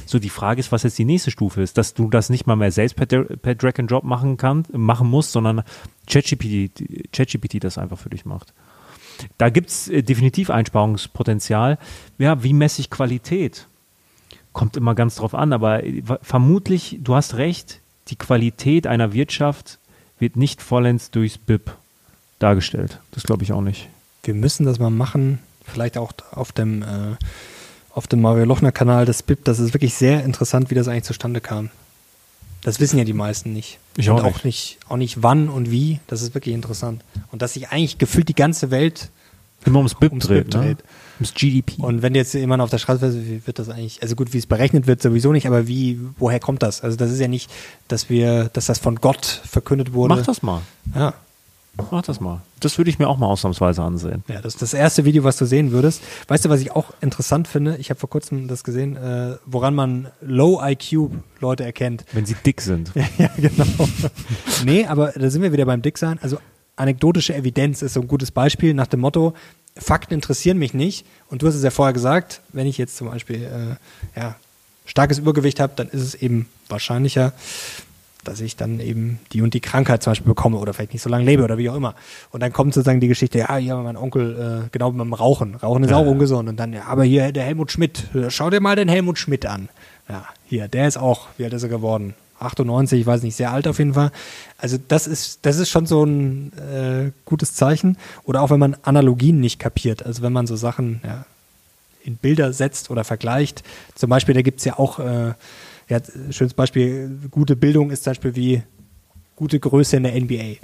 [0.04, 2.56] So, die Frage ist, was jetzt die nächste Stufe ist, dass du das nicht mal
[2.56, 5.62] mehr selbst per, per Drag and Drop machen kann, machen musst, sondern
[6.08, 8.54] ChatGPT, ChatGPT das einfach für dich macht.
[9.38, 11.78] Da gibt es äh, definitiv Einsparungspotenzial.
[12.18, 13.66] Ja, wie messe ich Qualität?
[14.52, 19.78] Kommt immer ganz drauf an, aber äh, vermutlich, du hast recht, die Qualität einer Wirtschaft
[20.18, 21.72] wird nicht vollends durchs BIP
[22.38, 23.00] dargestellt.
[23.12, 23.88] Das glaube ich auch nicht.
[24.22, 27.16] Wir müssen das mal machen, vielleicht auch auf dem, äh,
[27.90, 29.44] auf dem Mario Lochner Kanal des BIP.
[29.44, 31.70] Das ist wirklich sehr interessant, wie das eigentlich zustande kam.
[32.66, 33.78] Das wissen ja die meisten nicht.
[33.96, 34.78] Ich auch, und auch nicht.
[34.88, 36.00] Auch nicht wann und wie.
[36.08, 37.04] Das ist wirklich interessant.
[37.30, 39.10] Und dass sich eigentlich gefühlt die ganze Welt
[39.64, 40.78] immer ums BIP, ums dreht, BIP dreht.
[40.78, 40.84] Ne?
[41.20, 41.80] Ums GDP.
[41.80, 44.46] Und wenn jetzt jemand auf der Straße, wie wird das eigentlich, also gut, wie es
[44.46, 46.82] berechnet wird, sowieso nicht, aber wie, woher kommt das?
[46.82, 47.48] Also das ist ja nicht,
[47.86, 50.16] dass wir, dass das von Gott verkündet wurde.
[50.16, 50.62] Mach das mal.
[50.92, 51.14] Ja.
[51.90, 52.40] Mach das mal.
[52.60, 54.24] Das würde ich mir auch mal ausnahmsweise ansehen.
[54.28, 56.02] Ja, das ist das erste Video, was du sehen würdest.
[56.28, 57.76] Weißt du, was ich auch interessant finde?
[57.76, 61.10] Ich habe vor kurzem das gesehen, äh, woran man Low IQ
[61.40, 62.04] Leute erkennt.
[62.12, 62.92] Wenn sie dick sind.
[63.18, 63.66] ja, genau.
[64.64, 66.18] nee, aber da sind wir wieder beim Dicksein.
[66.22, 66.38] Also
[66.76, 69.34] anekdotische Evidenz ist so ein gutes Beispiel nach dem Motto,
[69.78, 71.06] Fakten interessieren mich nicht.
[71.28, 74.36] Und du hast es ja vorher gesagt, wenn ich jetzt zum Beispiel äh, ja,
[74.86, 77.32] starkes Übergewicht habe, dann ist es eben wahrscheinlicher,
[78.28, 81.10] dass ich dann eben die und die Krankheit zum Beispiel bekomme oder vielleicht nicht so
[81.10, 81.94] lange lebe oder wie auch immer.
[82.30, 85.54] Und dann kommt sozusagen die Geschichte, ja, hier mein Onkel, äh, genau beim Rauchen.
[85.54, 86.48] Rauchen ist ja, auch ungesund.
[86.48, 89.68] Und dann, ja, aber hier der Helmut Schmidt, schau dir mal den Helmut Schmidt an.
[90.08, 92.14] Ja, hier, der ist auch, wie alt ist er geworden?
[92.38, 94.10] 98, ich weiß nicht, sehr alt auf jeden Fall.
[94.58, 97.96] Also das ist, das ist schon so ein äh, gutes Zeichen.
[98.24, 101.24] Oder auch wenn man Analogien nicht kapiert, also wenn man so Sachen ja,
[102.04, 103.62] in Bilder setzt oder vergleicht.
[103.94, 105.34] Zum Beispiel, da gibt es ja auch äh,
[105.88, 108.62] ja, schönes Beispiel, gute Bildung ist zum Beispiel wie
[109.36, 110.56] gute Größe in der NBA.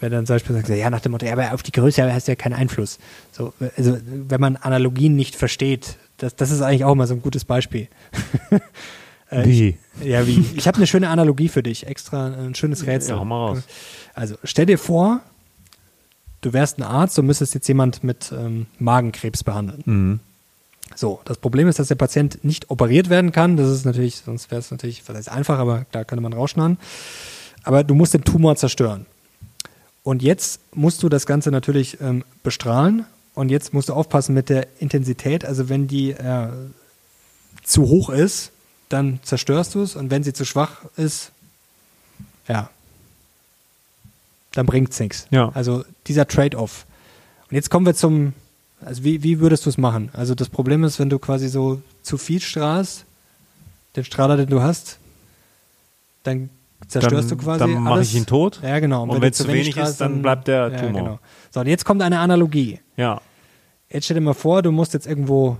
[0.00, 2.26] Wenn dann zum Beispiel sagt, ja, nach dem Motto, ja, aber auf die Größe hast
[2.26, 2.98] du ja keinen Einfluss.
[3.32, 7.22] So, also, wenn man Analogien nicht versteht, das, das ist eigentlich auch mal so ein
[7.22, 7.88] gutes Beispiel.
[9.32, 9.78] Äh, wie?
[10.00, 10.44] Ich, ja, wie?
[10.56, 13.14] Ich habe eine schöne Analogie für dich, extra ein schönes Rätsel.
[13.16, 13.62] Ja, mal raus.
[14.12, 15.20] Also, stell dir vor,
[16.40, 19.82] du wärst ein Arzt und müsstest jetzt jemand mit ähm, Magenkrebs behandeln.
[19.84, 20.20] Mhm.
[21.00, 23.56] So, das Problem ist, dass der Patient nicht operiert werden kann.
[23.56, 26.76] Das ist natürlich, sonst wäre es natürlich vielleicht einfach, aber da könnte man rausschneiden.
[27.62, 29.06] Aber du musst den Tumor zerstören.
[30.02, 34.50] Und jetzt musst du das Ganze natürlich ähm, bestrahlen und jetzt musst du aufpassen mit
[34.50, 35.46] der Intensität.
[35.46, 36.48] Also wenn die äh,
[37.62, 38.52] zu hoch ist,
[38.90, 41.32] dann zerstörst du es und wenn sie zu schwach ist,
[42.46, 42.68] ja,
[44.52, 45.26] dann bringt es nichts.
[45.30, 45.50] Ja.
[45.54, 46.84] Also dieser Trade-off.
[47.48, 48.34] Und jetzt kommen wir zum
[48.84, 50.10] also wie, wie würdest du es machen?
[50.12, 53.04] Also das Problem ist, wenn du quasi so zu viel strahlst,
[53.96, 54.98] den Strahler, den du hast,
[56.22, 56.50] dann
[56.86, 58.60] zerstörst dann, du quasi Dann mache ich ihn tot.
[58.62, 59.02] Ja, genau.
[59.02, 60.82] Und, und wenn es zu wenig, wenig strahlst, ist, dann, bleibt der Tumor.
[60.82, 61.18] Ja, genau.
[61.50, 62.80] So, und jetzt kommt eine Analogie.
[62.96, 63.20] Ja.
[63.90, 65.56] Jetzt stell dir mal vor, du musst jetzt irgendwo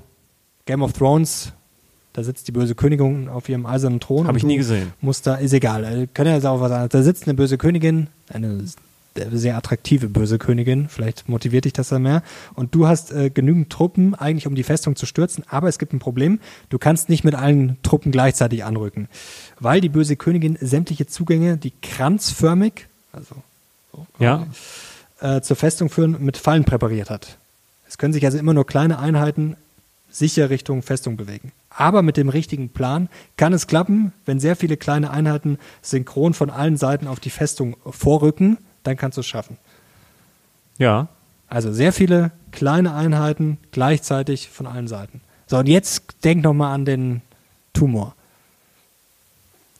[0.66, 1.52] Game of Thrones,
[2.12, 4.26] da sitzt die böse Königin auf ihrem eisernen Thron.
[4.26, 4.92] Habe ich nie gesehen.
[5.00, 6.08] Muss da, ist egal.
[6.14, 6.88] Kann ja auch was sagen.
[6.90, 8.60] Da sitzt eine böse Königin, eine
[9.32, 10.88] sehr attraktive böse Königin.
[10.88, 12.22] Vielleicht motiviert dich das dann mehr.
[12.54, 15.44] Und du hast äh, genügend Truppen eigentlich, um die Festung zu stürzen.
[15.48, 16.40] Aber es gibt ein Problem.
[16.68, 19.08] Du kannst nicht mit allen Truppen gleichzeitig anrücken,
[19.58, 23.34] weil die böse Königin sämtliche Zugänge, die kranzförmig, also
[23.92, 24.46] so, Ja.
[25.20, 27.38] äh, zur Festung führen, mit Fallen präpariert hat.
[27.88, 29.56] Es können sich also immer nur kleine Einheiten
[30.10, 31.52] sicher Richtung Festung bewegen.
[31.70, 36.50] Aber mit dem richtigen Plan kann es klappen, wenn sehr viele kleine Einheiten synchron von
[36.50, 39.56] allen Seiten auf die Festung vorrücken, dann kannst du es schaffen.
[40.78, 41.08] Ja.
[41.48, 45.20] Also sehr viele kleine Einheiten gleichzeitig von allen Seiten.
[45.46, 47.22] So, und jetzt denk noch mal an den
[47.72, 48.14] Tumor,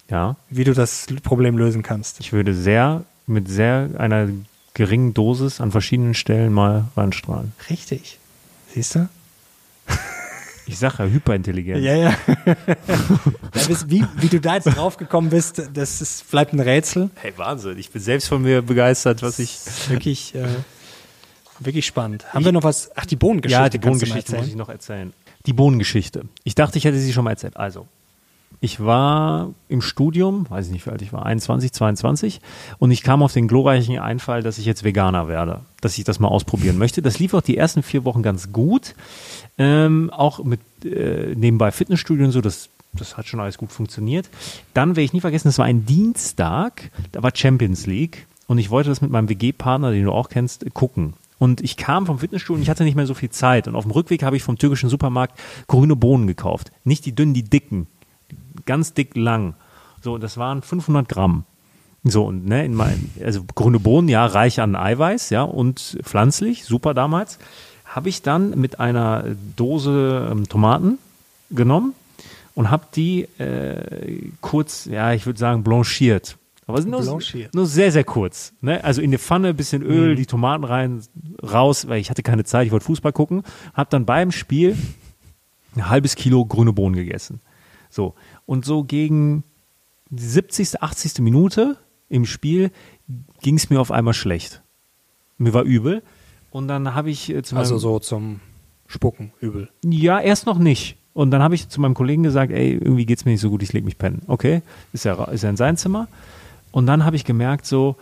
[0.09, 0.37] Ja.
[0.49, 2.21] wie du das Problem lösen kannst.
[2.21, 4.29] Ich würde sehr, mit sehr einer
[4.75, 7.53] geringen Dosis an verschiedenen Stellen mal reinstrahlen.
[7.69, 8.19] Richtig.
[8.73, 9.09] Siehst du?
[10.71, 11.83] Ich sage ja, hyperintelligent.
[11.83, 12.15] Ja, ja.
[12.47, 12.55] ja
[13.67, 17.11] bis- wie, wie du da jetzt drauf gekommen bist, das ist, bleibt ein Rätsel.
[17.17, 17.77] Hey, Wahnsinn.
[17.79, 19.59] Ich bin selbst von mir begeistert, was ich.
[19.65, 20.47] Das ist wirklich, äh,
[21.59, 22.33] wirklich spannend.
[22.33, 22.91] Haben wir noch was?
[22.95, 23.63] Ach, die Bohnengeschichte.
[23.63, 25.13] Ja, die Bohnengeschichte muss ich noch erzählen.
[25.47, 26.25] Die Bohnengeschichte.
[26.45, 27.57] Ich dachte, ich hätte sie schon mal erzählt.
[27.57, 27.89] Also,
[28.61, 32.41] ich war im Studium, weiß ich nicht, wie alt ich war, 21, 22,
[32.79, 36.19] und ich kam auf den glorreichen Einfall, dass ich jetzt Veganer werde, dass ich das
[36.19, 37.01] mal ausprobieren möchte.
[37.01, 38.95] Das lief auch die ersten vier Wochen ganz gut.
[39.57, 44.29] Ähm, auch mit äh, nebenbei Fitnessstudio und so, das, das hat schon alles gut funktioniert.
[44.75, 48.69] Dann werde ich nie vergessen, das war ein Dienstag, da war Champions League und ich
[48.69, 51.15] wollte das mit meinem WG-Partner, den du auch kennst, gucken.
[51.39, 53.67] Und ich kam vom Fitnessstudio und ich hatte nicht mehr so viel Zeit.
[53.67, 56.71] Und auf dem Rückweg habe ich vom türkischen Supermarkt grüne Bohnen gekauft.
[56.85, 57.87] Nicht die dünnen, die dicken.
[58.67, 59.55] Ganz dick lang.
[60.03, 61.45] So, das waren 500 Gramm.
[62.05, 66.65] So, und ne, in mein, also grüne Bohnen, ja, reich an Eiweiß, ja, und pflanzlich,
[66.65, 67.39] super damals.
[67.85, 69.25] Habe ich dann mit einer
[69.57, 70.99] Dose ähm, Tomaten
[71.51, 71.95] genommen
[72.55, 76.39] und habe die äh, kurz, ja, ich würde sagen, blanchiert.
[76.67, 77.55] Aber nur, Blanchiert.
[77.55, 78.53] nur sehr, sehr kurz.
[78.61, 78.83] Ne?
[78.85, 81.03] Also in die Pfanne, ein bisschen Öl, die Tomaten rein,
[81.43, 83.43] raus, weil ich hatte keine Zeit, ich wollte Fußball gucken.
[83.75, 84.77] Habe dann beim Spiel
[85.75, 87.41] ein halbes Kilo grüne Bohnen gegessen.
[87.91, 88.15] So.
[88.51, 89.45] Und so gegen
[90.09, 91.21] die 70., 80.
[91.21, 91.77] Minute
[92.09, 92.73] im Spiel
[93.43, 94.61] ging es mir auf einmal schlecht.
[95.39, 96.03] Mir war übel.
[96.51, 98.41] Und dann habe ich äh, zu Also so zum
[98.89, 99.69] Spucken, übel.
[99.85, 100.97] ja, erst noch nicht.
[101.15, 103.63] Und dann habe ich zu meinem Kollegen gesagt, ey, irgendwie geht's mir nicht so gut,
[103.63, 104.23] ich leg mich pennen.
[104.27, 106.09] Okay, ist ja, ist ja in sein Zimmer.
[106.73, 107.95] Und dann habe ich gemerkt, so,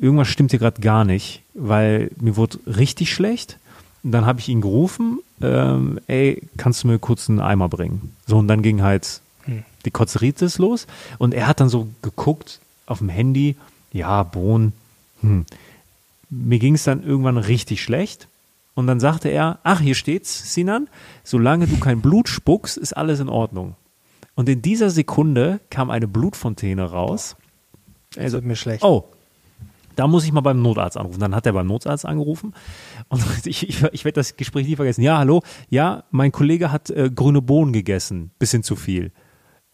[0.00, 3.60] irgendwas stimmt hier gerade gar nicht, weil mir wurde richtig schlecht.
[4.02, 8.16] Und dann habe ich ihn gerufen, ähm, ey, kannst du mir kurz einen Eimer bringen?
[8.26, 9.20] So, und dann ging halt
[9.84, 10.86] die Kotzeritis los.
[11.18, 13.56] Und er hat dann so geguckt auf dem Handy,
[13.92, 14.72] ja, Bohnen,
[15.20, 15.46] hm.
[16.30, 18.28] Mir ging es dann irgendwann richtig schlecht.
[18.74, 20.88] Und dann sagte er, ach, hier steht's, Sinan,
[21.22, 23.76] solange du kein Blut spuckst, ist alles in Ordnung.
[24.34, 27.36] Und in dieser Sekunde kam eine Blutfontäne raus.
[28.16, 28.82] Es wird mir schlecht.
[28.82, 29.04] Oh,
[29.94, 31.20] da muss ich mal beim Notarzt anrufen.
[31.20, 32.52] Dann hat er beim Notarzt angerufen
[33.08, 35.02] und ich, ich, ich werde das Gespräch nie vergessen.
[35.02, 39.12] Ja, hallo, ja, mein Kollege hat äh, grüne Bohnen gegessen, bisschen zu viel.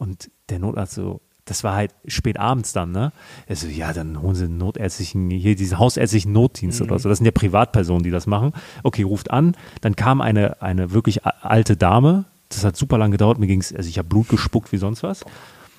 [0.01, 3.13] Und der Notarzt so, das war halt spät abends dann, ne?
[3.47, 7.11] Er so, ja, dann holen Sie einen notärztlichen, hier diesen hausärztlichen Notdienst oder so.
[7.11, 8.53] Das sind ja Privatpersonen, die das machen.
[8.83, 9.55] Okay, ruft an.
[9.83, 12.25] Dann kam eine, eine wirklich alte Dame.
[12.49, 13.39] Das hat super lang gedauert.
[13.39, 15.23] Mir ging's, also ich habe Blut gespuckt wie sonst was.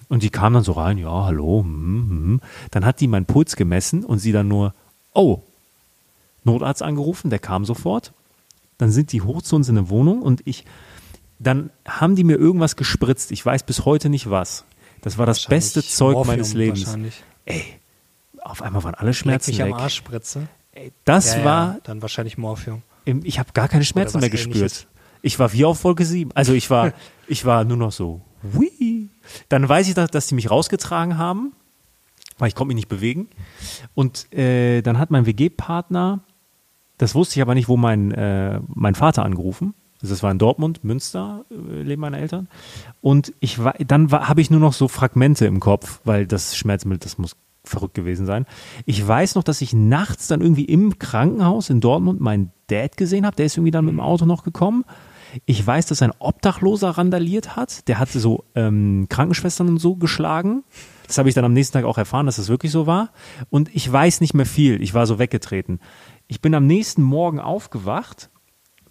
[0.07, 1.63] Und die kam dann so rein, ja, hallo.
[1.63, 2.41] Hm, hm.
[2.69, 4.75] Dann hat die meinen Puls gemessen und sie dann nur,
[5.13, 5.41] oh,
[6.43, 8.13] Notarzt angerufen, der kam sofort.
[8.77, 10.65] Dann sind die hoch zu uns in eine Wohnung und ich,
[11.41, 13.31] dann haben die mir irgendwas gespritzt.
[13.31, 14.65] Ich weiß bis heute nicht was.
[15.01, 16.85] Das war das beste Zeug meines Lebens.
[16.85, 17.23] Wahrscheinlich.
[17.45, 17.63] Ey,
[18.41, 19.75] auf einmal waren alle Leck Schmerzen mich am weg.
[19.75, 20.47] Arsch spritze.
[20.73, 22.83] Ey, das Ja, ja, war, dann wahrscheinlich Morphium.
[23.05, 24.55] ich habe gar keine Schmerzen mehr gespürt.
[24.55, 24.87] Ähnliches.
[25.23, 26.31] Ich war wie auf Wolke 7.
[26.33, 26.93] Also ich war,
[27.27, 28.21] ich war nur noch so,
[28.53, 29.09] Hui.
[29.49, 31.53] Dann weiß ich, dass, dass die mich rausgetragen haben,
[32.37, 33.27] weil ich konnte mich nicht bewegen.
[33.93, 36.21] Und äh, dann hat mein WG-Partner,
[36.97, 39.73] das wusste ich aber nicht, wo mein, äh, mein Vater angerufen.
[40.01, 42.47] Also das war in Dortmund, Münster, äh, leben meine Eltern.
[43.01, 46.55] Und ich war, dann war- habe ich nur noch so Fragmente im Kopf, weil das
[46.57, 48.47] Schmerzmittel, das muss verrückt gewesen sein.
[48.87, 53.25] Ich weiß noch, dass ich nachts dann irgendwie im Krankenhaus in Dortmund meinen Dad gesehen
[53.25, 53.35] habe.
[53.35, 54.83] Der ist irgendwie dann mit dem Auto noch gekommen.
[55.45, 57.87] Ich weiß, dass ein Obdachloser randaliert hat.
[57.87, 60.63] Der hatte so ähm, Krankenschwestern und so geschlagen.
[61.07, 63.09] Das habe ich dann am nächsten Tag auch erfahren, dass das wirklich so war.
[63.51, 64.81] Und ich weiß nicht mehr viel.
[64.81, 65.79] Ich war so weggetreten.
[66.27, 68.29] Ich bin am nächsten Morgen aufgewacht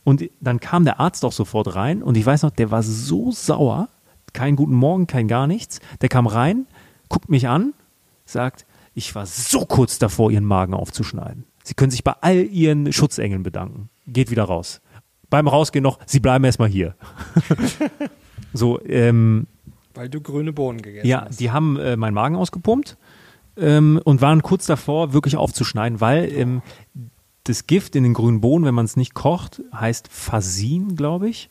[0.05, 3.33] und dann kam der Arzt auch sofort rein und ich weiß noch, der war so
[3.33, 3.89] sauer,
[4.33, 5.81] keinen guten Morgen, kein gar nichts.
[6.01, 6.67] Der kam rein,
[7.09, 7.75] guckt mich an,
[8.25, 11.45] sagt, ich war so kurz davor, ihren Magen aufzuschneiden.
[11.63, 13.91] Sie können sich bei all ihren Schutzengeln bedanken.
[14.07, 14.81] Geht wieder raus.
[15.29, 16.97] Beim Rausgehen noch, Sie bleiben erstmal hier.
[18.53, 19.47] so, ähm,
[19.95, 21.39] Weil du grüne Bohnen gegessen ja, hast.
[21.39, 22.97] die haben äh, meinen Magen ausgepumpt.
[23.57, 26.63] ähm, und waren kurz davor, wirklich aufzuschneiden, weil ähm,
[27.51, 31.51] das Gift in den grünen Bohnen, wenn man es nicht kocht, heißt Fasin, glaube ich.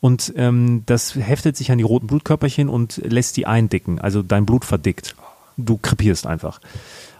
[0.00, 3.98] Und ähm, das heftet sich an die roten Blutkörperchen und lässt die eindicken.
[3.98, 5.14] Also dein Blut verdickt.
[5.56, 6.60] Du krepierst einfach.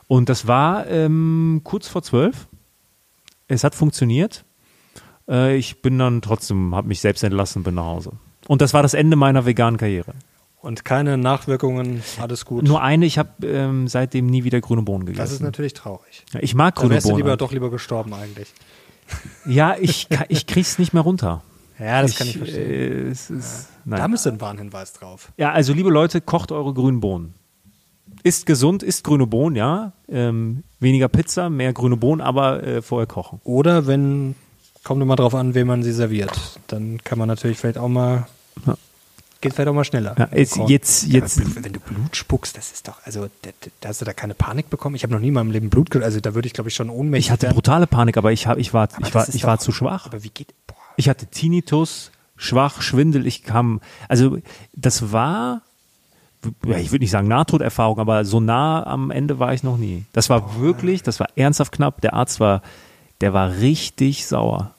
[0.09, 2.49] Und das war ähm, kurz vor zwölf.
[3.49, 4.45] Es hat funktioniert.
[5.29, 8.13] Äh, ich bin dann trotzdem, habe mich selbst entlassen bin nach Hause.
[8.47, 10.15] Und das war das Ende meiner veganen Karriere.
[10.67, 12.65] Und keine Nachwirkungen, alles gut.
[12.65, 15.23] Nur eine, ich habe ähm, seitdem nie wieder grüne Bohnen gegessen.
[15.23, 16.25] das ist natürlich traurig.
[16.33, 17.19] Ja, ich mag Da grüne wärst du Bohnen.
[17.25, 18.53] lieber, doch lieber gestorben eigentlich.
[19.45, 21.43] Ja, ich, ich krieg's nicht mehr runter.
[21.79, 22.71] Ja, das kann ich verstehen.
[22.71, 24.11] Äh, es ist, Da nein.
[24.11, 25.31] müsste ein Warnhinweis drauf.
[25.37, 27.35] Ja, also liebe Leute, kocht eure grünen Bohnen.
[28.25, 29.93] Ist gesund, isst grüne Bohnen, ja.
[30.09, 33.41] Ähm, weniger Pizza, mehr grüne Bohnen, aber äh, vorher kochen.
[33.45, 34.35] Oder wenn,
[34.83, 36.59] kommt immer drauf an, wem man sie serviert.
[36.67, 38.27] Dann kann man natürlich vielleicht auch mal,
[38.67, 38.77] Ja.
[39.47, 40.15] Geht vielleicht auch mal schneller.
[40.19, 43.89] Ja, jetzt, jetzt, jetzt, aber wenn du Blut spuckst, das ist doch, also da, da
[43.89, 44.95] hast du da keine Panik bekommen.
[44.97, 46.91] Ich habe noch nie in meinem Leben Blut, also da würde ich glaube ich schon
[46.91, 49.45] ohnmächtig ich hatte brutale Panik, aber ich, hab, ich war, Aber ich war, ist ich
[49.45, 50.07] war doch- zu schwach.
[50.07, 54.39] Aber wie geht, boah, Ich hatte Tinnitus, schwach, Schwindel, ich kam, also
[54.75, 55.63] das war,
[56.65, 60.05] ja, ich würde nicht sagen Nahtoderfahrung, aber so nah am Ende war ich noch nie.
[60.13, 62.01] Das war wirklich, das war ernsthaft knapp.
[62.03, 62.63] Der Arzt war,
[63.21, 64.73] der war richtig sauer.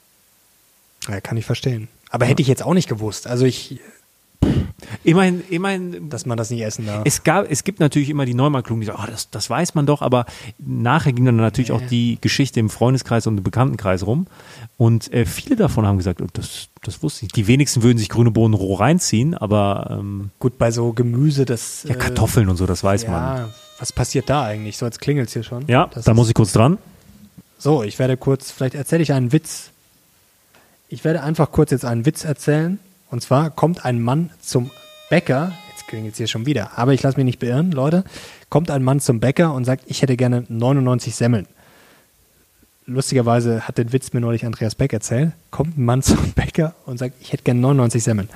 [1.08, 1.88] ja, kann ich verstehen.
[2.10, 3.26] Aber hätte ich jetzt auch nicht gewusst.
[3.26, 3.80] Also ich,
[5.04, 7.02] Immerhin, immerhin, dass man das nicht essen darf.
[7.04, 9.86] es gab, es gibt natürlich immer die Neumann-Klugen, die sagen, oh, das, das weiß man
[9.86, 10.24] doch, aber
[10.58, 14.26] nachher ging dann natürlich auch die Geschichte im Freundeskreis und im Bekanntenkreis rum.
[14.76, 17.32] Und äh, viele davon haben gesagt, oh, das, das wusste ich.
[17.32, 21.84] Die wenigsten würden sich grüne Bohnen roh reinziehen, aber ähm, Gut, bei so Gemüse, das.
[21.88, 23.36] ja, Kartoffeln und so, das weiß äh, man.
[23.36, 24.76] Ja, was passiert da eigentlich?
[24.78, 25.64] So, jetzt klingelt es hier schon.
[25.66, 26.78] Ja, Das da muss ich kurz dran.
[27.58, 29.70] So, ich werde kurz, vielleicht erzähle ich einen Witz.
[30.88, 32.78] Ich werde einfach kurz jetzt einen Witz erzählen.
[33.10, 34.70] Und zwar kommt ein Mann zum
[35.08, 38.04] Bäcker, jetzt klingelt es hier schon wieder, aber ich lasse mich nicht beirren, Leute.
[38.50, 41.46] Kommt ein Mann zum Bäcker und sagt, ich hätte gerne 99 Semmeln.
[42.84, 45.32] Lustigerweise hat den Witz mir neulich Andreas Beck erzählt.
[45.50, 48.28] Kommt ein Mann zum Bäcker und sagt, ich hätte gerne 99 Semmeln.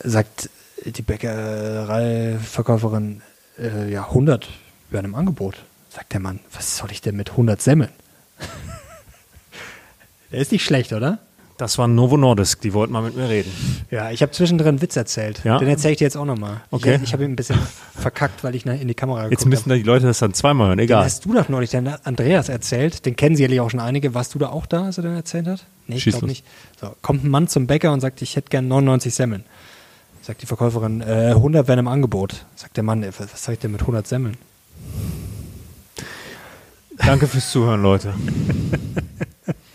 [0.00, 0.50] Sagt
[0.84, 3.22] die Bäckereiverkäuferin,
[3.58, 4.48] äh, ja, 100
[4.90, 5.56] wären im Angebot.
[5.90, 7.90] Sagt der Mann, was soll ich denn mit 100 Semmeln?
[10.30, 11.18] der ist nicht schlecht, oder?
[11.58, 13.50] Das war Novo Nordisk, die wollten mal mit mir reden.
[13.90, 15.42] Ja, ich habe zwischendrin einen Witz erzählt.
[15.44, 15.58] Ja?
[15.58, 16.60] Den erzähle ich dir jetzt auch nochmal.
[16.70, 16.94] Okay.
[16.96, 17.58] Ich, ich habe ihn ein bisschen
[17.96, 19.70] verkackt, weil ich nach- in die Kamera Jetzt geguckt müssen habe.
[19.70, 21.04] da die Leute das dann zweimal hören, Den egal.
[21.04, 23.04] hast du doch neulich, den Andreas erzählt.
[23.06, 24.14] Den kennen sicherlich auch schon einige.
[24.14, 25.64] Warst du da auch da, als er den erzählt hat?
[25.88, 26.44] Nee, ich glaube nicht.
[26.80, 29.44] So, kommt ein Mann zum Bäcker und sagt, ich hätte gern 99 Semmeln.
[30.22, 32.44] Sagt die Verkäuferin, äh, 100 wären im Angebot.
[32.54, 34.36] Sagt der Mann, äh, was was soll ich denn mit 100 Semmeln?
[37.04, 38.14] Danke fürs Zuhören, Leute.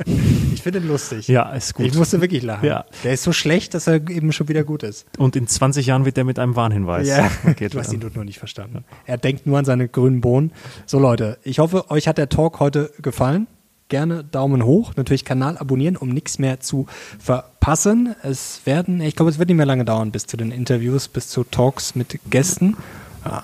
[0.06, 1.28] Ich finde ihn lustig.
[1.28, 1.86] Ja, ist gut.
[1.86, 2.66] Ich musste wirklich lachen.
[2.66, 2.86] Ja.
[3.04, 5.06] Der ist so schlecht, dass er eben schon wieder gut ist.
[5.18, 7.08] Und in 20 Jahren wird der mit einem Warnhinweis.
[7.44, 8.86] markiert du hast ihn dort nur nicht verstanden.
[9.06, 10.52] Er denkt nur an seine grünen Bohnen.
[10.86, 13.48] So Leute, ich hoffe, euch hat der Talk heute gefallen.
[13.90, 14.94] Gerne Daumen hoch.
[14.96, 16.88] Natürlich Kanal abonnieren, um nichts mehr zu
[17.20, 18.16] verpassen.
[18.24, 21.28] Es werden, ich glaube, es wird nicht mehr lange dauern bis zu den Interviews, bis
[21.28, 22.78] zu Talks mit Gästen.
[23.26, 23.44] Ja.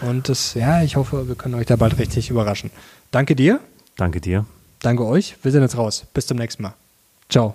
[0.00, 2.70] Und das, ja, ich hoffe, wir können euch da bald richtig überraschen.
[3.10, 3.60] Danke dir.
[3.96, 4.46] Danke dir.
[4.82, 5.36] Danke euch.
[5.42, 6.04] Wir sind jetzt raus.
[6.12, 6.74] Bis zum nächsten Mal.
[7.28, 7.54] Ciao.